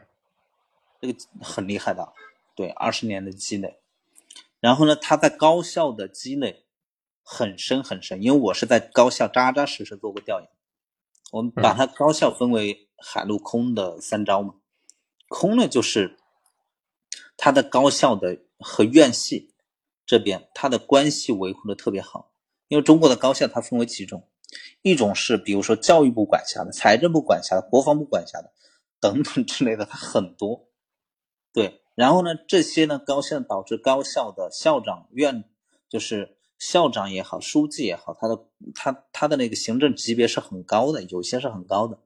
[1.01, 2.13] 这个很厉害的，
[2.55, 3.79] 对，二十年的积累。
[4.59, 6.65] 然后呢，他在高校的积累
[7.23, 10.49] 很深很深，因为我是在高校扎扎实实做过调研。
[11.31, 14.55] 我们把它高校分为海陆空的三招嘛，
[15.27, 16.17] 空呢就是
[17.37, 19.53] 它的高校的和院系
[20.09, 22.31] 这边它的关系维护的特别好，
[22.67, 24.27] 因为中国的高校它分为几种，
[24.81, 28.51] 一种是比如说教育部管辖的、财政部管辖的、国防部管辖的
[28.99, 30.67] 等等之类的，它很多。
[31.53, 35.43] 对，然后呢，这些呢高校导致高校的校长、院
[35.87, 41.99] 就是校长也好，书记也好，他的他他的那个行政级别是很高的，有些是很高的，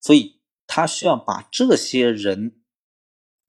[0.00, 0.38] 所以
[0.68, 2.60] 他需要把这些人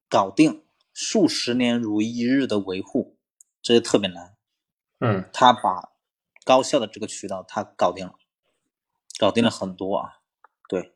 [0.10, 3.16] 搞定，数十年如一日的维护，
[3.62, 4.36] 这就特别难。
[5.00, 5.92] 嗯他把
[6.44, 8.16] 高校的这个渠道他搞定了，
[9.18, 10.20] 搞定了很多啊，
[10.68, 10.94] 对，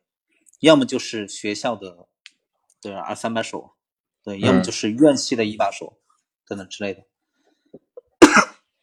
[0.60, 2.08] 要么就是学校的
[2.80, 3.74] 对二三把手，
[4.22, 5.98] 对，要么嗯就是院系的一把手
[6.46, 7.04] 等等之类的。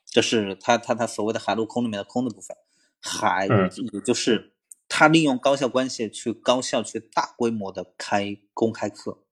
[0.06, 2.56] 这是他他他所谓的海陆空里面的空的部分，
[3.02, 4.54] 海嗯也就是
[4.88, 9.24] 他利用高校关系去高校去大规模的开公开课，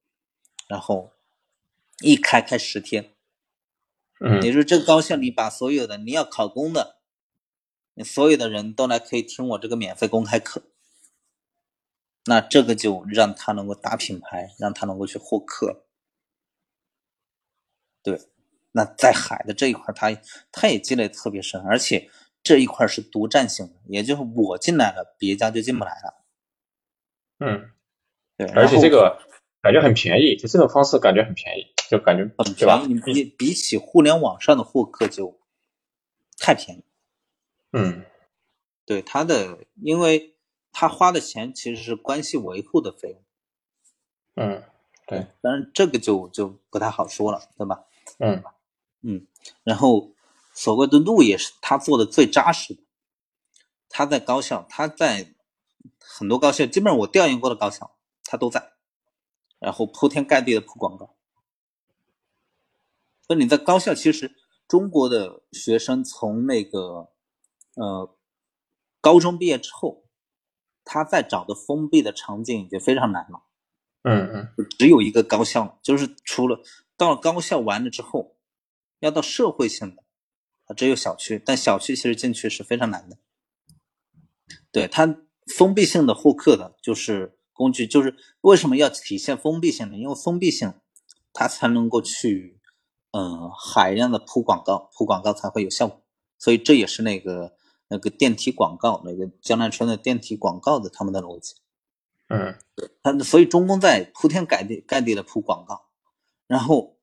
[0.66, 1.12] 然后
[2.00, 3.11] 一开开十天，
[4.24, 6.98] 嗯也就是这个高校，你把所有的你要考公的，
[7.94, 10.62] 你所有的人都来可以听我这个免费公开课，
[12.26, 15.86] 那这个就让他能够打品牌，让他能够去获客。
[18.04, 18.20] 对，
[18.72, 20.10] 那在海的这一块，他
[20.50, 22.08] 他也积累特别深，而且
[22.42, 26.24] 这一块是独占性的，也就是我进来了，别家就进不来了。
[27.38, 27.72] 嗯，
[28.36, 29.20] 对，而且这个
[29.60, 35.38] 感觉很便宜，就这种方式感觉很便宜，就感觉很对吧便宜，比比起互联网上的获客就
[36.38, 36.84] 太便宜。
[37.72, 38.04] 嗯
[38.84, 40.34] 对对他的，因为
[40.72, 43.22] 他花的钱其实是关系维护的费用。
[44.34, 44.62] 嗯，
[45.06, 47.84] 对，当然这个就就不太好说了，对吧？
[48.18, 48.42] 嗯
[49.02, 49.26] 嗯，
[49.62, 50.10] 然后
[50.52, 52.82] 所谓的路也是他做的最扎实的。
[53.88, 55.34] 他在高校，他在
[55.98, 58.72] 很多高校，基本上我调研过的高校，他都在，
[59.58, 61.14] 然后铺天盖地的铺广告。
[63.32, 64.30] 所以你在高校，其实
[64.68, 67.08] 中国的学生从那个
[67.76, 68.14] 呃
[69.00, 70.04] 高中毕业之后，
[70.84, 73.42] 他再找的封闭的场景已经非常难了。
[74.02, 76.60] 嗯嗯，只有一个高校，就是除了
[76.98, 78.36] 到了高校完了之后，
[79.00, 80.04] 要到社会性的，
[80.66, 83.16] 它只有小区，但小区其实进去是非常难的。
[84.70, 85.22] 对它
[85.56, 89.96] 封闭性的获客的，就是工具，就是为什么要体现封闭性呢？
[89.96, 90.74] 因为封闭性，
[91.32, 92.60] 它才能够去，
[93.12, 96.02] 嗯，海量的铺广告，铺广告才会有效果。
[96.38, 97.54] 所以这也是那个
[97.88, 101.54] 那个电梯广告，那个江南春的电梯广告的他们的逻辑。
[102.28, 102.56] 嗯，
[103.02, 105.88] 他所以中公在铺天盖地盖地的铺广告，
[106.46, 106.96] 然后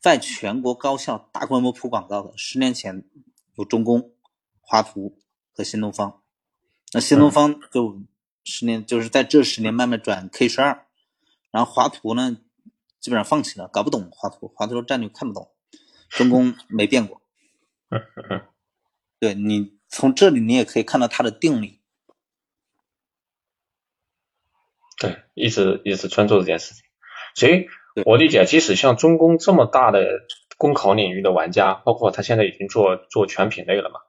[0.00, 3.04] 在全国高校大规模铺广告的，十年前
[3.54, 4.10] 有中公、
[4.60, 5.20] 华图
[5.52, 6.20] 和新东方。
[6.92, 8.02] 那新东方就
[8.44, 10.86] 十年，就是在这十年慢慢转 K 十二，
[11.50, 12.36] 然后华图呢，
[13.04, 15.50] 基本上放弃了，搞不懂华图，华图战略看不懂，
[16.08, 17.20] 中公没变过。
[19.20, 21.82] 对你从这里你也可以看到它的定力。
[24.98, 26.82] 对，一直一直专注这件事情，
[27.34, 27.66] 所以
[28.06, 30.06] 我理解，即使像中公这么大的
[30.56, 34.00] 公考领域的玩家，包括他现在已经做做全品类了嘛。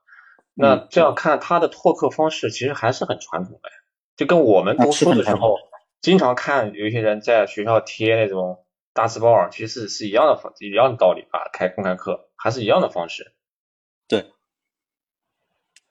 [0.53, 3.69] 那这样看，他的拓客方式其实还是很传统的，
[4.15, 5.57] 就跟我们读书的时候
[5.99, 8.64] 经常看有一些人在学校贴那种
[8.95, 13.35] 大字报，其实是一样的方一样的道理啊，开公开课还是一样的方式。
[14.07, 14.31] 对，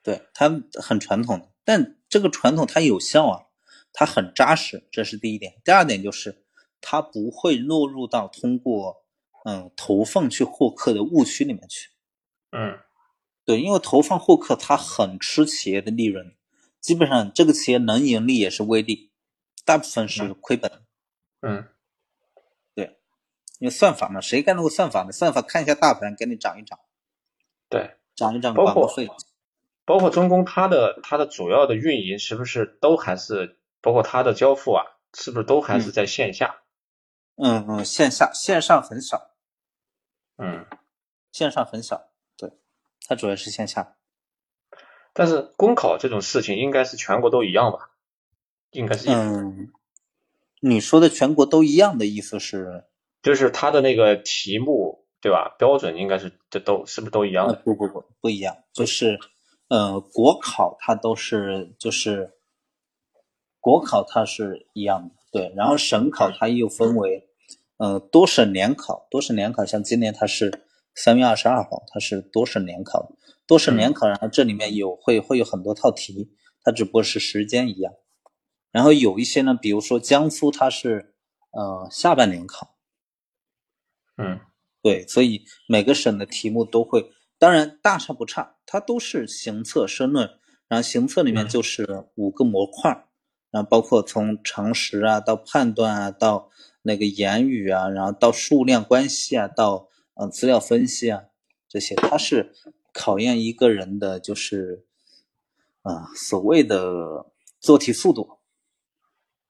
[0.03, 0.49] 对，它
[0.83, 3.45] 很传统，但这个传统它有效啊，
[3.93, 5.61] 它很扎实，这是第一点。
[5.63, 6.47] 第二点就是
[6.81, 9.05] 它不会落入到通过
[9.45, 11.91] 嗯投放去获客的误区里面去。
[12.53, 12.81] 嗯。
[13.45, 16.35] 对，因为投放获客，它很吃企业的利润，
[16.81, 19.11] 基本上这个企业能盈利也是微利，
[19.67, 20.73] 大部分是亏本。
[21.43, 21.74] 嗯，对，
[23.65, 25.11] 因为算法嘛，谁干那个算法呢？
[25.11, 26.79] 算法看一下大盘，给你涨一涨。
[27.71, 29.09] 对，涨一涨包括费。
[29.87, 34.85] 包括中公，它的它的主要的运营是不是都还是包括它的交付啊，
[35.15, 36.57] 是不是都还是在线下？
[37.37, 39.31] 嗯嗯，线下线上很少。
[40.37, 40.67] 嗯，
[41.33, 42.11] 线上很少。
[42.37, 42.53] 对
[43.09, 43.97] 它主要是线下，
[45.15, 47.93] 但是公考这种事情应该是全国都一样吧？
[48.73, 49.09] 应该是。
[49.09, 49.73] 嗯，
[50.61, 52.85] 你说的全国都一样的意思是？
[53.25, 55.57] 就是它的那个题目对吧？
[55.59, 57.55] 标准应该是这都是不是都一样的？
[57.64, 59.18] 不不不不一样，就是
[59.68, 62.31] 呃国考它都是就是
[63.59, 67.29] 国考它是一样的，对，然后省考它又分为
[67.79, 70.61] 呃多省联考，多省联考像今年它是。
[70.97, 73.11] 三月二十二号，它是多省联考，
[73.49, 76.31] 多省联考，然后这里面有会会有很多套题，
[76.62, 77.93] 它只不过是时间一样。
[78.70, 81.16] 然后有一些呢，比如说江苏，它是
[81.51, 82.74] 呃下半年考，
[84.17, 84.41] 嗯，
[84.83, 90.29] 对，所以每个省的题目都会，当然大差不差，它都是行测申论，
[90.69, 93.09] 然后行测里面就是五个模块，
[93.51, 96.51] 然后包括从常识啊到判断啊到
[96.83, 99.89] 那个言语啊，然后到数量关系啊到。
[100.17, 101.25] 嗯，资料分析啊，
[101.69, 102.53] 这些它是
[102.93, 104.87] 考验一个人的，就是
[105.83, 108.39] 啊，所谓的做题速度。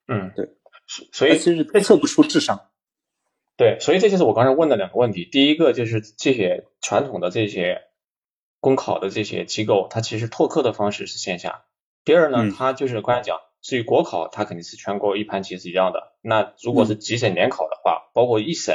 [0.09, 0.57] 嗯，对，
[1.13, 2.71] 所以其实测不出智商。
[3.57, 5.25] 对，所以这就是我刚才问的两个问题。
[5.25, 7.83] 第一个就是这些传统的这些
[8.61, 11.65] 公考的这些机构，它其实拓客的方式是线下。
[12.05, 16.15] 第二呢，它就是刚才讲，至于国考，它肯定是全国一盘棋是一样的。
[16.21, 18.75] 那如果是几省联考的话，包括一省，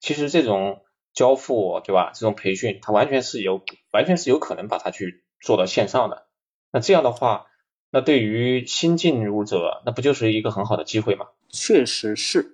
[0.00, 0.80] 其实这种。
[1.14, 2.10] 交付对吧？
[2.12, 3.62] 这种培训，它完全是有，
[3.92, 6.26] 完全是有可能把它去做到线上的。
[6.72, 7.46] 那这样的话，
[7.92, 11.26] 那对于新进入者，那不就是一个很好的机会吗？
[11.48, 12.53] 确实是。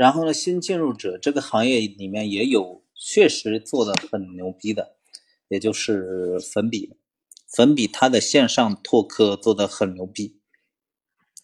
[0.00, 4.96] 然后呢，新进入者这个行业里面也有确实做的很牛逼的，
[5.48, 6.96] 也就是粉笔。
[7.46, 10.40] 粉笔它的线上拓客做的很牛逼。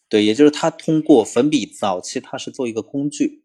[0.09, 3.45] 对，也就是它通过粉笔早期它是做一个工具。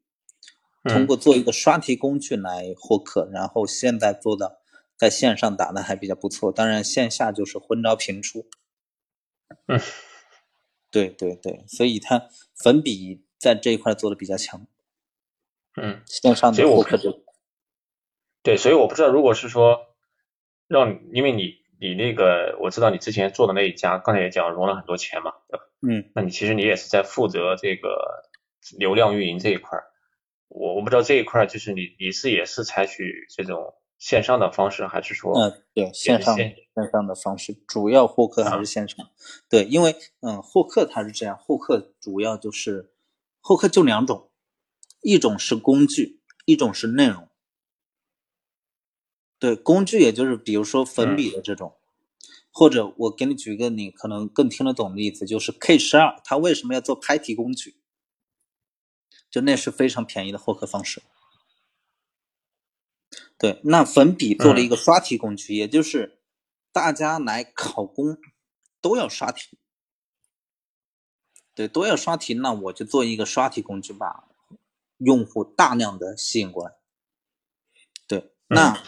[0.86, 4.62] 通过做一个刷题工具来获客，然后现在做的
[4.95, 8.47] 在线上打的还比较不错，当然线下就是昏招频出。
[9.68, 9.78] 嗯，
[10.89, 14.66] 对对对，所以它粉笔在这一块做的比较强。
[15.76, 17.24] 嗯，线上的获客就
[18.43, 19.80] 对，所以我不知道，如果是说
[20.67, 25.63] 让，因为你你那个我知道你之前做的那一家，刚才也讲融了很多钱嘛，对吧？
[25.82, 28.24] 嗯，那你其实你也是在负责这个
[28.78, 29.86] 流量运营这一块儿。
[30.47, 35.34] 我我不知道这一块儿就是你你是也是采取这种线上的方式，还是说？
[35.38, 36.55] 嗯，对，线上线
[36.91, 39.07] 上的方式，主要获客还是线上。
[39.47, 42.91] 对，因为嗯，获客它是这样，获客主要就是
[43.39, 44.30] 获客就两种，
[45.01, 47.27] 一种是工具，一种是内容。
[49.37, 51.75] 对，工具也就是比如说粉笔的这种，
[52.51, 57.77] 或者我给你举一个你可能更听得懂的例子，就是 K 十二，它为什么要做拍题工具？
[59.31, 61.01] 就那是非常便宜的获客方式。
[63.37, 66.19] 对，那粉笔做了一个刷题工具，也就是
[66.71, 68.17] 大家来考公
[68.79, 69.57] 都要刷题，
[71.55, 74.27] 对，都要刷题，那我就做一个刷题工具，把
[75.03, 76.73] 用户大量的吸引过来。
[78.07, 78.81] 对，那。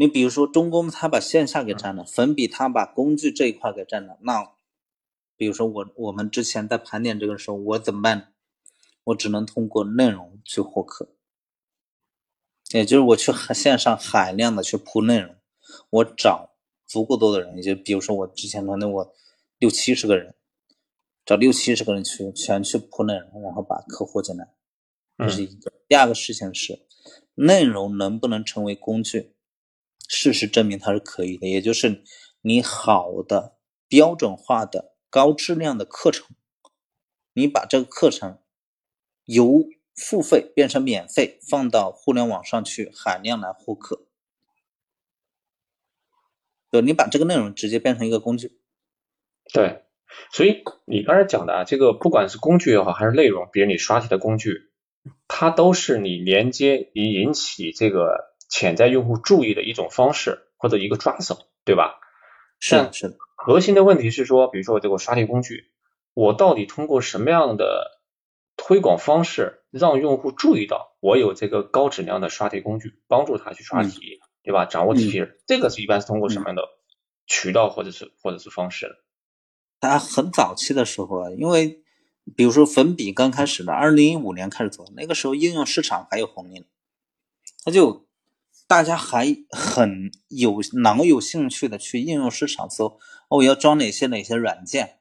[0.00, 4.16] 你比如说，中公他把线下给占了，粉笔他把工具这一块给占了。
[4.22, 4.52] 那
[5.36, 8.32] 比如说我我们之前在盘点这个时候，我怎么办？
[9.02, 11.08] 我只能通过内容去获客，
[12.70, 15.34] 也就是我去线上海量的去铺内容，
[15.90, 16.50] 我找
[16.86, 19.14] 足够多的人，也就比如说我之前团队我
[19.58, 20.36] 六七十个人，
[21.26, 24.48] 找六七十个人去全去铺内容，然后把客户进来，
[25.18, 25.72] 这是一个。
[25.88, 26.86] 第二个事情是，
[27.34, 29.34] 内容能不能成为工具？
[30.08, 32.02] 事实证明它是可以的，也就是
[32.40, 33.58] 你好的
[33.88, 36.26] 标准化的高质量的课程，
[37.34, 38.38] 你把这个课程
[39.24, 39.64] 由
[39.94, 44.06] 付费变成免费，放到互联网上去海量来获客，
[46.70, 48.60] 对你把这个内容直接变成一个工具。
[49.52, 49.84] 对，
[50.32, 54.67] 所以你刚才讲的啊，这个不管是工具也好，还是内容，比如你刷题的工具，
[55.26, 58.28] 它都是你连接你引起这个。
[58.50, 61.36] 潜在用户注意的一种方式或者一个抓手，
[61.66, 62.00] 对吧？
[62.60, 63.18] 是是。
[63.36, 65.64] 核心的问题是说，比如说这个刷题工具，
[66.14, 68.00] 我到底通过什么样的
[68.56, 74.64] 推广方式让用户注意到我有这个高质量的刷题工具，帮助他去刷题，对吧？
[74.64, 76.62] 掌握题型，这个是一般是通过什么样的
[77.26, 78.96] 渠道或者是或者是方式？
[79.78, 81.82] 它很早期的时候啊，因为
[82.36, 86.64] 比如说粉笔刚开始的，二零一五年开始做，那个时候应用市场还有红利，
[87.64, 88.06] 他就。
[88.66, 93.00] 大家还很有脑有兴趣的去应用市场搜，
[93.30, 94.98] 哦，要装哪些哪些软件，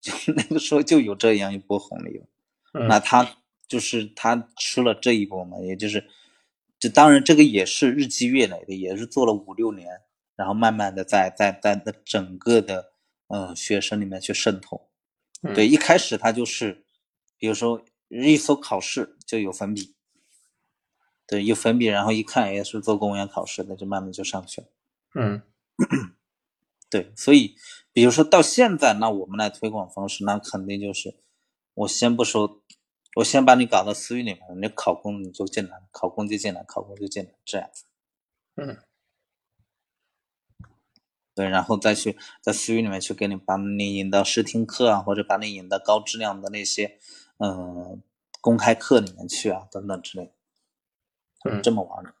[0.00, 2.26] 就那个时候就有这样一波红利了。
[2.86, 6.08] 那他就是他吃了这一波嘛，也就是，
[6.78, 9.88] 这当然这个也是日积月累的，也是做了五六年，
[10.36, 12.92] 然后慢慢的在在在在整个的
[13.26, 14.88] 嗯学生里面去渗透。
[15.52, 16.84] 对，一开始他就是，
[17.36, 19.94] 比如说一搜考试就有粉笔。
[21.26, 24.66] 对，有粉笔，然后一看也是做公务员考试的，就慢慢就上去了。
[25.14, 25.40] 嗯，
[26.90, 27.56] 对，所以
[27.94, 31.16] 比如说到现在，那我们来推广方式，那肯定就是
[31.72, 32.62] 我先不说，
[33.16, 37.84] 我先把你搞到私域里面，你考公你就进来，考公就进来，考公就进来，这样子。
[38.56, 38.76] 嗯，
[41.34, 46.98] 对，然后再去在私域里面去给你把你引到试听课啊，或者把你引到高质量的那些
[47.38, 48.00] 嗯
[48.40, 50.32] 公开课里面去啊，等等之类。
[51.44, 52.14] 嗯，这么玩的。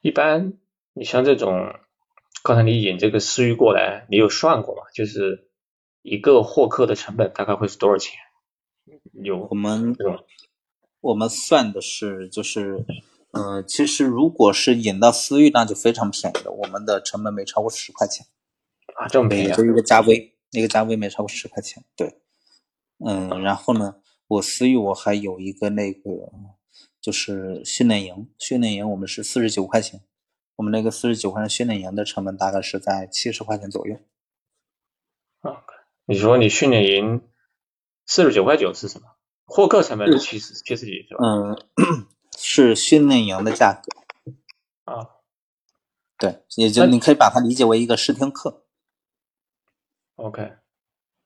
[0.00, 0.52] 一般
[0.92, 1.74] 你像这种，
[2.42, 4.82] 刚才你引这个私域过来，你有算过吗？
[4.92, 5.48] 就是
[6.02, 8.18] 一个获客的成本大概会是多少钱？
[9.12, 9.96] 有我们
[11.00, 12.84] 我们算的是就是，
[13.32, 16.52] 呃，其实如果是引到私域，那就非常便宜了。
[16.52, 18.26] 我们的成本没超过十块钱
[18.94, 19.52] 啊，这么便宜？
[19.52, 21.84] 就一个加微，一个加微没超过十块钱。
[21.96, 22.20] 对，
[23.04, 23.96] 嗯，然后呢，
[24.28, 26.00] 我私域我还有一个那个。
[27.00, 30.02] 就是训练营，训练营我们是四十九块钱，
[30.54, 33.96] 我们那个四十九块钱训练营的成本大概是在七十块钱左右。
[35.40, 35.64] 啊，
[36.04, 37.22] 你说你训练营
[38.06, 39.08] 四十九块九是什么？
[39.44, 41.24] 获客成本是七十七十几是吧？
[41.26, 41.58] 嗯，
[42.42, 44.92] 是训练营的价格。
[44.92, 45.08] 啊，
[46.18, 48.64] 对，也就你可以把它理解为一个试听课。
[50.16, 50.56] OK。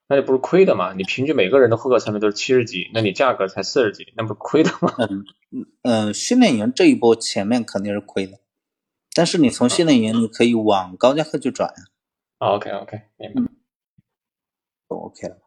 [0.09, 0.93] 那你不是亏的嘛？
[0.93, 4.95] 你平均每个人的获客成本都是七十几，那你价格才四十几，那不是亏的吗？
[5.51, 8.39] 嗯嗯，训练营这一波前面肯定是亏的，
[9.15, 11.85] 但是你从训练营你可以往高价课去转呀。
[12.39, 13.53] OK OK，明白。
[14.87, 15.39] 都 OK 了。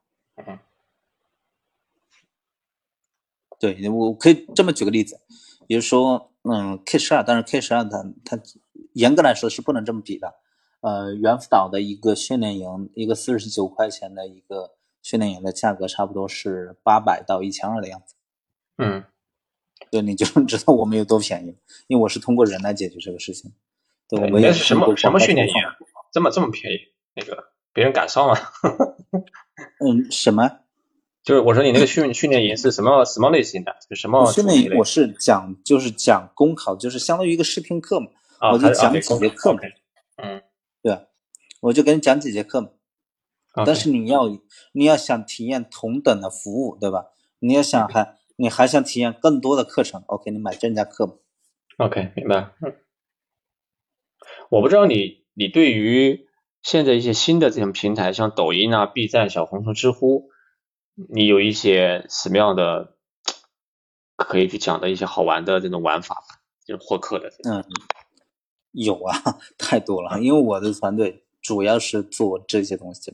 [0.45, 0.59] 嗯。
[3.57, 5.21] 对，我可以这么举个例子，
[5.69, 8.41] 比如说，嗯，K 十二，但是 K 十二它它
[8.93, 10.33] 严格来说是不能这么比的。
[10.81, 14.71] 呃，猿辅导的一个训练营，一个四十九块钱的一个
[15.03, 18.15] 训练营的价格，差不多是八百到一千二的样子。
[18.79, 19.03] 嗯，
[19.91, 21.55] 对，你就知道我们有多便宜，
[21.85, 23.53] 因为我是通过人来解决这个事情。
[24.07, 25.53] 对，我们也是什么什么训练营？
[25.53, 25.77] 啊
[26.11, 26.77] 这么这么便宜，
[27.13, 28.35] 那个别人敢上吗？
[29.85, 30.49] 嗯，什么？
[31.23, 33.75] 就是我说你那个训 训练营是什么什么类型的？
[33.89, 34.77] 就什么训练营？
[34.77, 38.07] 我是讲就是讲公考，就是相当于一个视频课嘛，
[38.39, 39.59] 啊、我就讲几节课嘛。
[40.17, 40.41] 嗯，
[40.81, 41.07] 对，
[41.61, 42.69] 我就给你讲几节课嘛。
[43.65, 44.29] 但是你要
[44.71, 47.07] 你要想体验同等的服务，对吧？
[47.39, 51.13] 你要想还你还想体验更多的课程，OK，你买正价课嘛。
[51.77, 52.51] OK，明白。
[52.61, 52.75] 嗯，
[54.49, 56.27] 我不知道你你对于
[56.61, 60.29] 现在一些新的这种平台，像抖音啊、B 站、小红书、知乎，
[61.07, 62.95] 你有一些什么样的
[64.17, 66.41] 可以去讲的一些好玩的这种玩法吧？
[66.65, 67.31] 就是获客的。
[67.43, 67.63] 嗯，
[68.71, 70.19] 有啊， 太多了。
[70.19, 73.13] 因为我的团队主要是做这些东西。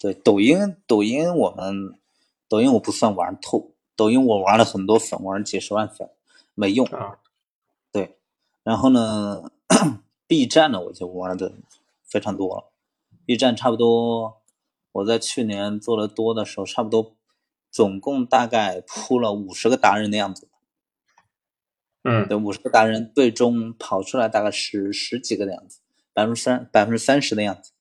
[0.00, 1.98] 对，抖音，抖音我们
[2.48, 6.10] 抖音我不算玩透，抖音我玩了很多粉，玩了几十万粉，
[6.54, 6.84] 没用。
[6.88, 7.18] 啊。
[7.92, 8.16] 对，
[8.64, 9.52] 然后呢，
[10.26, 11.52] B 站呢我就玩的
[12.04, 12.72] 非常多了。
[13.24, 14.41] B 站差不多，
[14.92, 17.16] 我在去年做的多的时候，差不多
[17.70, 20.48] 总共大概铺了五十个达人的样子。
[22.04, 25.80] 嗯，对，五十个达人最终跑出来大概十十几个的样子，
[26.12, 27.72] 百分之三百分之三十的样子，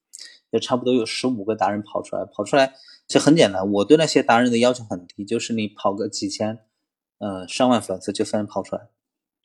[0.51, 2.23] 就差不多有十五个达人跑出来。
[2.23, 2.75] 跑出来
[3.07, 6.59] 其实很简单，我对那些达人的要求很低，就是你跑个几千，
[7.17, 8.89] 呃，上万粉丝就算跑出来。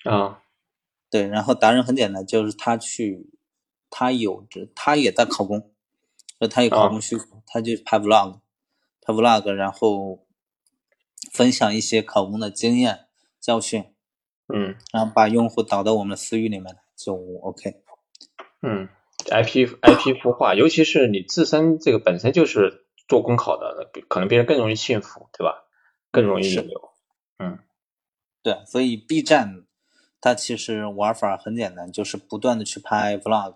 [0.04, 0.42] 啊。
[1.08, 3.30] 对，然后达人很简单，就是他去，
[3.88, 5.72] 他有着，他也在考公，
[6.40, 8.40] 就他有考公需求，哦、他就拍 vlog，
[9.00, 10.26] 拍 vlog，然后
[11.32, 13.06] 分享一些考公的经验
[13.40, 13.84] 教训，
[14.52, 17.82] 嗯，然后把用户导到我们的私域里面就 OK。
[18.62, 18.88] 嗯
[19.26, 25.64] ，IP IP 孵化，尤其是你自身这个本身就是做公考的，可能别人更容易信服，对吧？
[26.10, 26.92] 更容易引流。
[27.38, 27.58] 嗯，
[28.42, 29.62] 对，所以 B 站。
[30.18, 33.54] 它其实玩法很简单，就是不断的去拍 vlog，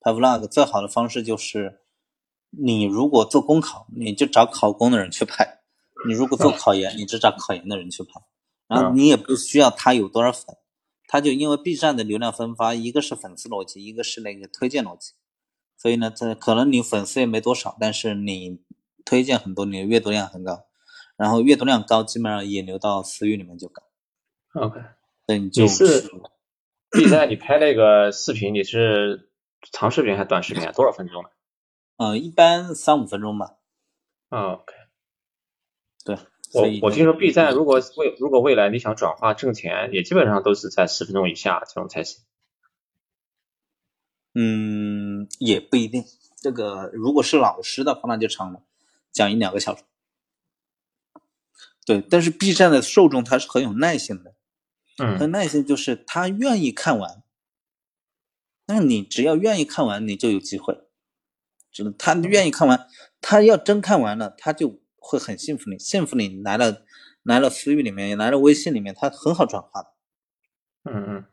[0.00, 1.82] 拍 vlog 最好的方式就是，
[2.50, 5.44] 你如果做公考，你就找考公的人去拍；
[6.06, 8.20] 你如果做考研，你就找考研的人去拍。
[8.66, 10.56] 然后你也不需要他有多少粉，
[11.08, 15.12] 他就因为 B 站的流量分发，一个是粉丝逻辑，一个是那个推荐逻辑，
[15.76, 18.60] 所以呢，这可能你粉丝也没多少，但是你
[19.04, 20.66] 推荐很多，你的阅读量很高，
[21.16, 23.82] 然后阅读量高，基本上引流到私域里面就高。
[24.54, 24.80] OK。
[25.26, 26.10] 你就是
[26.90, 29.30] ，B 站你拍那个视频，你是
[29.70, 30.72] 长视频还是短视频啊？
[30.72, 31.30] 多少分钟的？
[32.00, 33.58] 呃，一般三五分钟吧。
[34.30, 34.72] 啊，OK。
[36.02, 36.16] 对，
[36.54, 42.24] 我我听说 B 站如果未如果未来你想转化挣钱，也基本上都是在十分钟以下这种才行。
[44.32, 46.02] 嗯，也不一定。
[46.40, 48.62] 这个如果是老师的话，那就长了，
[49.12, 49.82] 讲一两个小时。
[51.84, 54.34] 对，但是 B 站的受众他是很有耐心的。
[54.96, 57.22] 嗯，很耐心，就是他愿意看完，
[58.68, 60.86] 那你只要愿意看完，你就有机会。
[61.72, 62.86] 就是他愿意看完，
[63.20, 66.84] 他要真看完了，他就会很幸福你，幸福你来了，
[67.22, 69.94] 来了私域里面，也来了微信里面，他很好转化的。
[70.84, 71.24] 嗯嗯，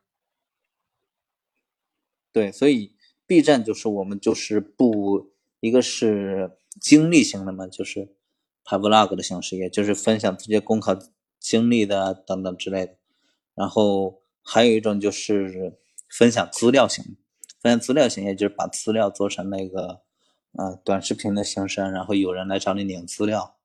[2.32, 2.94] 对，所以
[3.26, 8.14] B 站就是我们就是不一个是经历型的嘛，就是
[8.64, 10.98] 拍 vlog 的形式，也就是分享自己公考
[11.40, 12.98] 经历的等等之类的。
[13.56, 15.80] 然后还有一种就是
[16.10, 17.04] 分享资料型，
[17.60, 20.02] 分享资料型，也就是把资料做成那个
[20.58, 23.58] 呃短视频的形式，然后有人来找你领资料。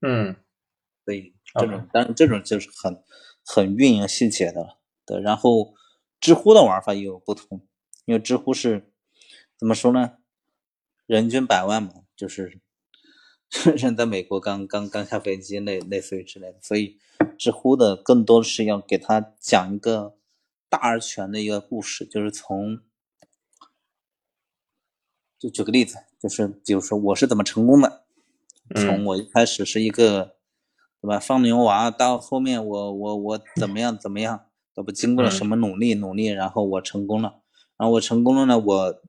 [0.00, 0.36] 嗯，
[1.04, 3.02] 所以这种，当然这种就是很
[3.44, 4.78] 很运营细节的了。
[5.06, 5.74] 对，然后
[6.20, 7.66] 知乎的玩法也有不同，
[8.04, 8.92] 因为知乎是
[9.56, 10.18] 怎么说呢？
[11.06, 12.60] 人均百万嘛，就是
[13.76, 16.98] 人在美国刚刚刚下飞机，类类似于之类的，所以。
[17.38, 20.16] 知乎的更多的是要给他讲一个
[20.70, 22.80] 大而全的一个故事，就是从，
[25.38, 28.04] 就举个例子，就是比如说我是怎么成功的，
[28.74, 30.36] 从我一开始是一个，
[31.00, 37.40] 对吧，放牛娃，到后面我我我怎么样怎么样，对不，经过了什么努力努力，然后我成功了，
[37.78, 39.02] 然后我成功了呢，我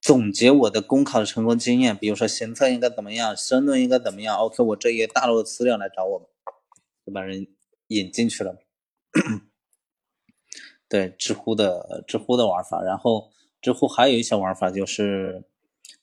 [0.00, 6.26] 总结我的公考的成功经验，比如说行测应该怎么样，申论应该怎么样，OK，我这一大摞资料来找我们。
[7.06, 7.46] 就把人
[7.86, 8.56] 引进去了。
[10.88, 15.44] 对，知乎的知乎的玩法，然后知乎还有一些玩法，就是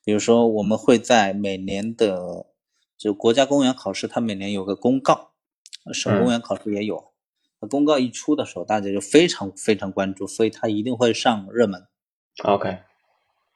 [0.04, 2.48] 比如说我们会在每年的
[2.98, 5.32] 就国家公务员考试，它每年有个公告，
[5.94, 7.12] 省公务员考试也有。
[7.60, 11.88] 那、嗯、公告一出的时候，大家就非常非常关注，所以它一定会上热门。
[12.44, 12.80] OK，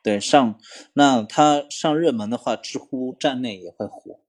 [0.03, 0.59] 对，上
[0.93, 4.19] 那它上热门的话，知乎站内也会火。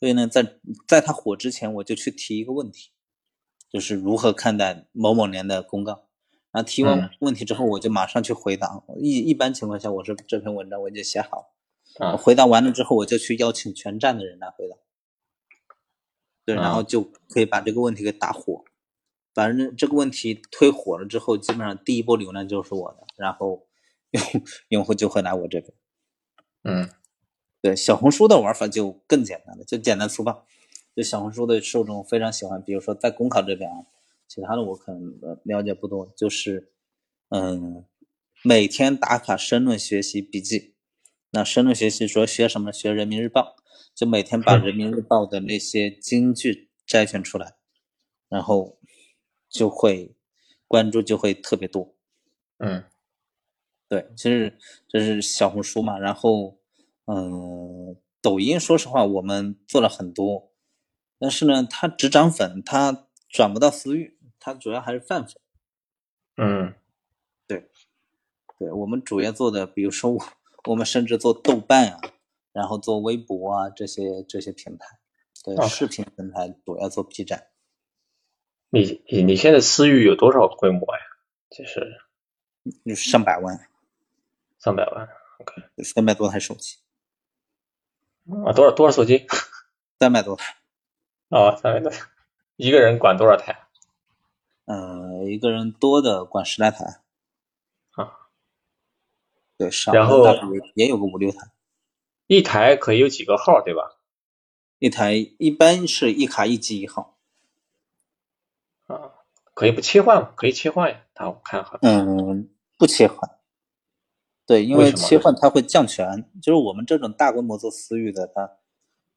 [0.00, 2.90] 所以呢，在在它火之前，我就去提一个问题，
[3.70, 6.04] 就是如何看待某某年的公告。
[6.50, 8.82] 然后提完问题之后，我就马上去回答。
[8.98, 11.46] 一一般情况下，我是这篇文章我已经写好了，
[12.18, 14.76] 回答完了之后，我就去邀请全站的人来回答。
[16.44, 18.64] 对，然后就可以把这个问题给打火。
[19.34, 23.66] 反正这个问题推火了之后，基本上第一波流量就是我的，然后
[24.10, 24.22] 用
[24.68, 25.72] 用户就会来我这边。
[26.64, 26.88] 嗯，
[27.60, 30.46] 对，小红书的玩法就更简单了，就简单粗暴。
[30.96, 33.86] 就小红书的受众非常喜欢，比如说在公考这边啊，
[34.26, 36.72] 其他的我可能了解不多，就是
[37.28, 37.84] 嗯，
[38.42, 40.74] 每天打卡申论学习笔记。
[41.30, 42.72] 那深度学习主要学什么？
[42.72, 43.56] 学人民日报，
[43.94, 47.56] 就每天把人民日报的那些金句摘选出来，
[48.28, 48.76] 然后。
[49.50, 50.14] 就会
[50.66, 51.96] 关注就会特别多，
[52.58, 52.84] 嗯，
[53.88, 56.60] 对，其实这是小红书嘛，然后
[57.06, 60.52] 嗯，抖音说实话我们做了很多，
[61.18, 65.34] 但是呢，它只涨粉，它转不到私域，它主要还是泛粉，
[66.36, 66.74] 嗯，
[67.46, 67.70] 对，
[68.58, 70.22] 对我们主要做的，比如说我
[70.64, 72.00] 我们甚至做豆瓣啊，
[72.52, 74.98] 然后做微博啊这些这些平台，
[75.44, 77.48] 对，视频平台主要做 B 站。
[78.70, 81.00] 你你你现在私域有多少规模呀？
[81.50, 83.58] 就是上百万，
[84.58, 86.76] 上百万，OK，三百多台手机
[88.44, 89.26] 啊，多少多少手机？
[89.98, 90.56] 三百多台
[91.30, 92.06] 啊，三百多台，
[92.56, 93.66] 一个人管多少台？
[94.66, 97.00] 嗯，一个人多的管十来台啊，
[99.58, 100.24] 对，上然后
[100.74, 101.50] 也有个五六台，
[102.28, 103.98] 一台可以有几个号，对吧？
[104.78, 107.18] 一台一般是一卡一机一号。
[108.86, 109.10] 啊，
[109.52, 110.32] 可以不切换吗？
[110.36, 111.78] 可以切换呀，他我看好。
[111.82, 112.48] 嗯，
[112.78, 113.28] 不切换。
[114.46, 116.30] 对，因为切换它会降权。
[116.40, 118.50] 就是我们这种大规模做私域的，它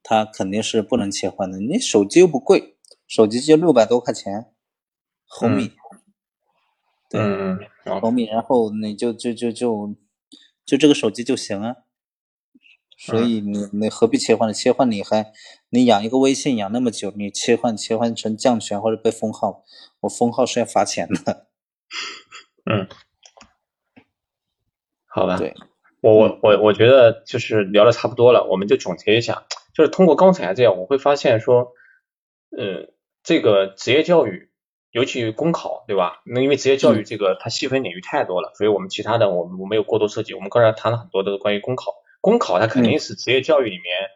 [0.01, 1.59] 它肯定是不能切换的。
[1.59, 2.75] 你手机又不贵，
[3.07, 4.53] 手机就六百多块钱，
[5.25, 5.71] 红米。
[7.07, 7.21] 对，
[8.01, 9.95] 红米，然后你就就就就
[10.65, 11.75] 就这个手机就行啊。
[12.97, 14.53] 所以你你何必切换呢？
[14.53, 15.33] 切换你还
[15.69, 19.63] 你养一个微信养那么久，你切换切换成降权或者被封号，
[20.01, 21.47] 我封号是要罚钱的。
[22.69, 22.87] 嗯，
[25.09, 25.35] 好吧。
[25.39, 25.55] 对，
[26.01, 31.73] 我我我我觉得就是聊的差不多了，我们就总结一下，就是通过刚才这样，我会发现说，
[32.55, 32.93] 呃，
[33.23, 34.50] 这个职业教育，
[34.91, 36.21] 尤其公考，对吧？
[36.25, 40.33] 那因为职业教育这个它细分领域太多了，所以我们其他的我们我没有过多涉及。
[40.33, 41.95] 我们刚才谈了很多的关于公考。
[42.19, 44.09] 公考它肯定是职业教育里面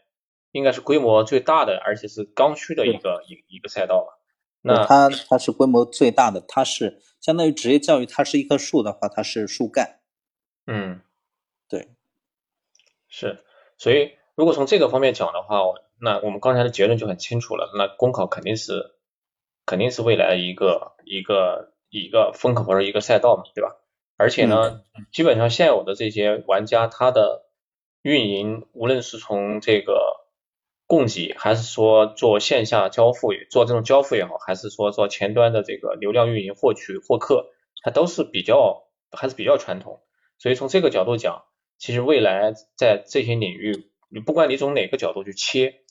[0.51, 4.19] 应该是规模最大的，而且是刚需的一个一一个赛道吧。
[4.61, 9.99] 那它它是规模最大的，它是相当于职业教育，它是一棵树的话，它是树干。
[10.67, 11.01] 嗯，
[11.69, 11.89] 对，
[13.07, 13.43] 是。
[13.77, 15.57] 所以如果从这个方面讲的话，
[15.99, 17.71] 那我们刚才的结论就很清楚了。
[17.77, 18.94] 那公考肯定是
[19.65, 23.77] 肯定是未来一个一个一个风口或者一个赛道嘛，对吧？
[24.17, 27.45] 而且呢，基本上现有的这些玩家，他的
[28.01, 30.25] 运营无论是从这个
[30.87, 37.47] 供给，还是说做线下交付，做这种交付也好，还是说做前端的这个流量运营获取获客，
[37.81, 40.01] 它都是比较还是比较传统。
[40.37, 41.43] 所以从这个角度讲，
[41.77, 45.81] 其实未来在这些领域，你不管你从哪个角度去切，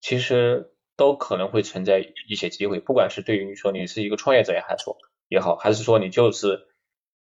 [0.00, 2.80] 其实都可能会存在一些机会。
[2.80, 4.96] 不管是对于你说你是一个创业者也还说
[5.28, 6.68] 也好，还是说你就是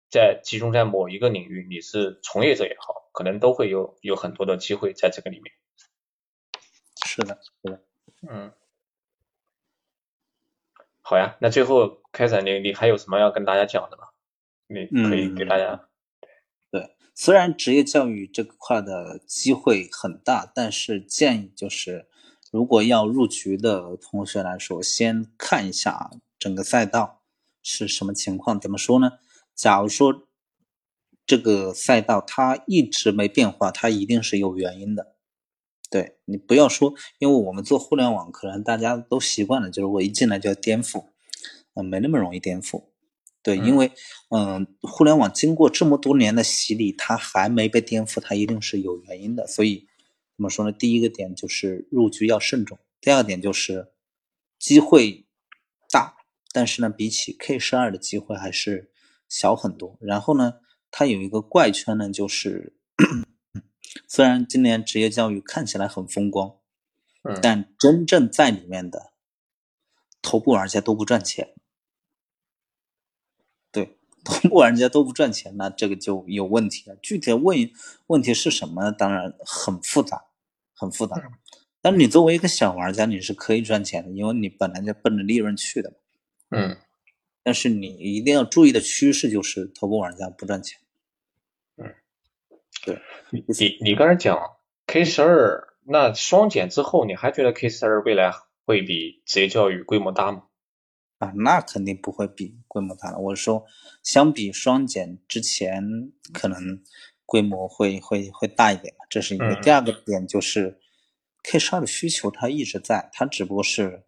[0.09, 2.99] 在集中在某一个领域，你是从业者也好。
[3.13, 5.53] 可能都会有有很多的机会在这个里面。
[7.05, 7.83] 是的，是的，
[8.29, 8.53] 嗯，
[11.01, 14.03] 好呀，那最后开展，你你还有什么要跟大家讲的吗？
[14.67, 15.89] 你可以给大家。
[16.71, 22.07] 对，虽然职业教育这块的机会很大，但是建议就是，
[22.51, 27.23] 如果要入局的同学来说，先看一下整个赛道
[27.63, 28.59] 是什么情况。
[28.59, 29.13] 怎么说呢？
[29.55, 30.27] 假如说。
[31.27, 35.15] 这个赛道它一直没变化，它一定是有原因的。
[35.89, 41.05] 对你不要说，因为我们做互联网，可能大家都习惯了，就是我一进来就要颠覆，
[41.75, 42.85] 嗯，没那么容易颠覆。
[43.41, 43.93] 对，因为
[44.29, 49.47] 嗯，互联网经过这么多年的洗礼，它还没被颠覆，它一定是有原因的。
[49.47, 49.87] 所以
[50.41, 50.71] 怎么说呢？
[50.71, 53.93] 第一个点就是入局要慎重，第二个点就是
[54.57, 55.27] 机会
[55.91, 56.17] 大，
[56.51, 58.91] 但是呢，比起 K 十二的机会还是
[59.29, 59.99] 小很多。
[60.01, 60.55] 然后呢？
[60.89, 62.75] 它有一个怪圈呢，就是
[64.09, 66.57] 虽然今年职业教育看起来很风光，
[67.39, 69.13] 但真正在里面的
[70.23, 71.53] 头部玩家都不赚钱。
[73.71, 76.95] 对，头部玩家都不赚钱，那这个就有问题了。
[76.95, 77.71] 具体问
[78.07, 78.91] 问题是什么？
[78.91, 80.25] 当然很复杂，
[80.81, 81.15] 很复杂。
[81.79, 85.93] 但是你作为一个小玩家，你是可以赚钱的，因为你本来就奔着利润去的。
[86.49, 86.77] 嗯，
[87.43, 90.79] 但是你一定要注意的趋势就是头部玩家不赚钱。
[91.77, 91.93] 嗯，
[92.83, 92.99] 对。
[93.29, 94.37] 你你你刚才讲
[94.87, 98.31] K 十二，那双减之后，你还觉得 K 十二未来
[98.65, 100.43] 会比职业教育规模大吗？
[101.19, 103.19] 啊，那肯定不会比规模大了。
[103.19, 103.65] 我说，
[104.03, 106.83] 相比双减之前，可能
[107.25, 109.55] 规模会会会大一点嘛，这是一个。
[109.61, 110.79] 第二个点就是
[111.43, 114.05] K 十二的需求它一直在，它只不过是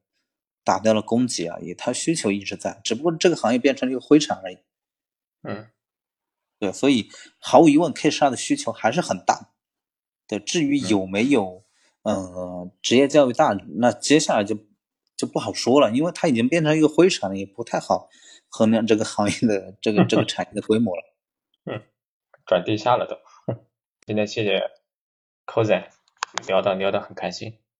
[0.64, 4.58] 打掉了供给而已，它需求一直在，只不过这个行业变成了一个灰产而已。
[5.44, 5.68] 嗯，
[6.58, 9.52] 对，所以毫无疑问，K 十二的需求还是很大。
[10.28, 11.66] 对，至于有没有
[12.02, 14.58] 呃职业教育大，那接下来就。
[15.16, 18.10] 就不好说了，因为它已经变成一个灰产了，也不太好
[18.50, 21.04] 衡量这个行业的这个这个产业的规模了。
[21.72, 21.84] 嗯，
[22.48, 23.16] 转地下了都。
[24.08, 24.60] 今天谢谢
[25.46, 25.84] cos
[26.48, 27.58] 聊的聊的很开心。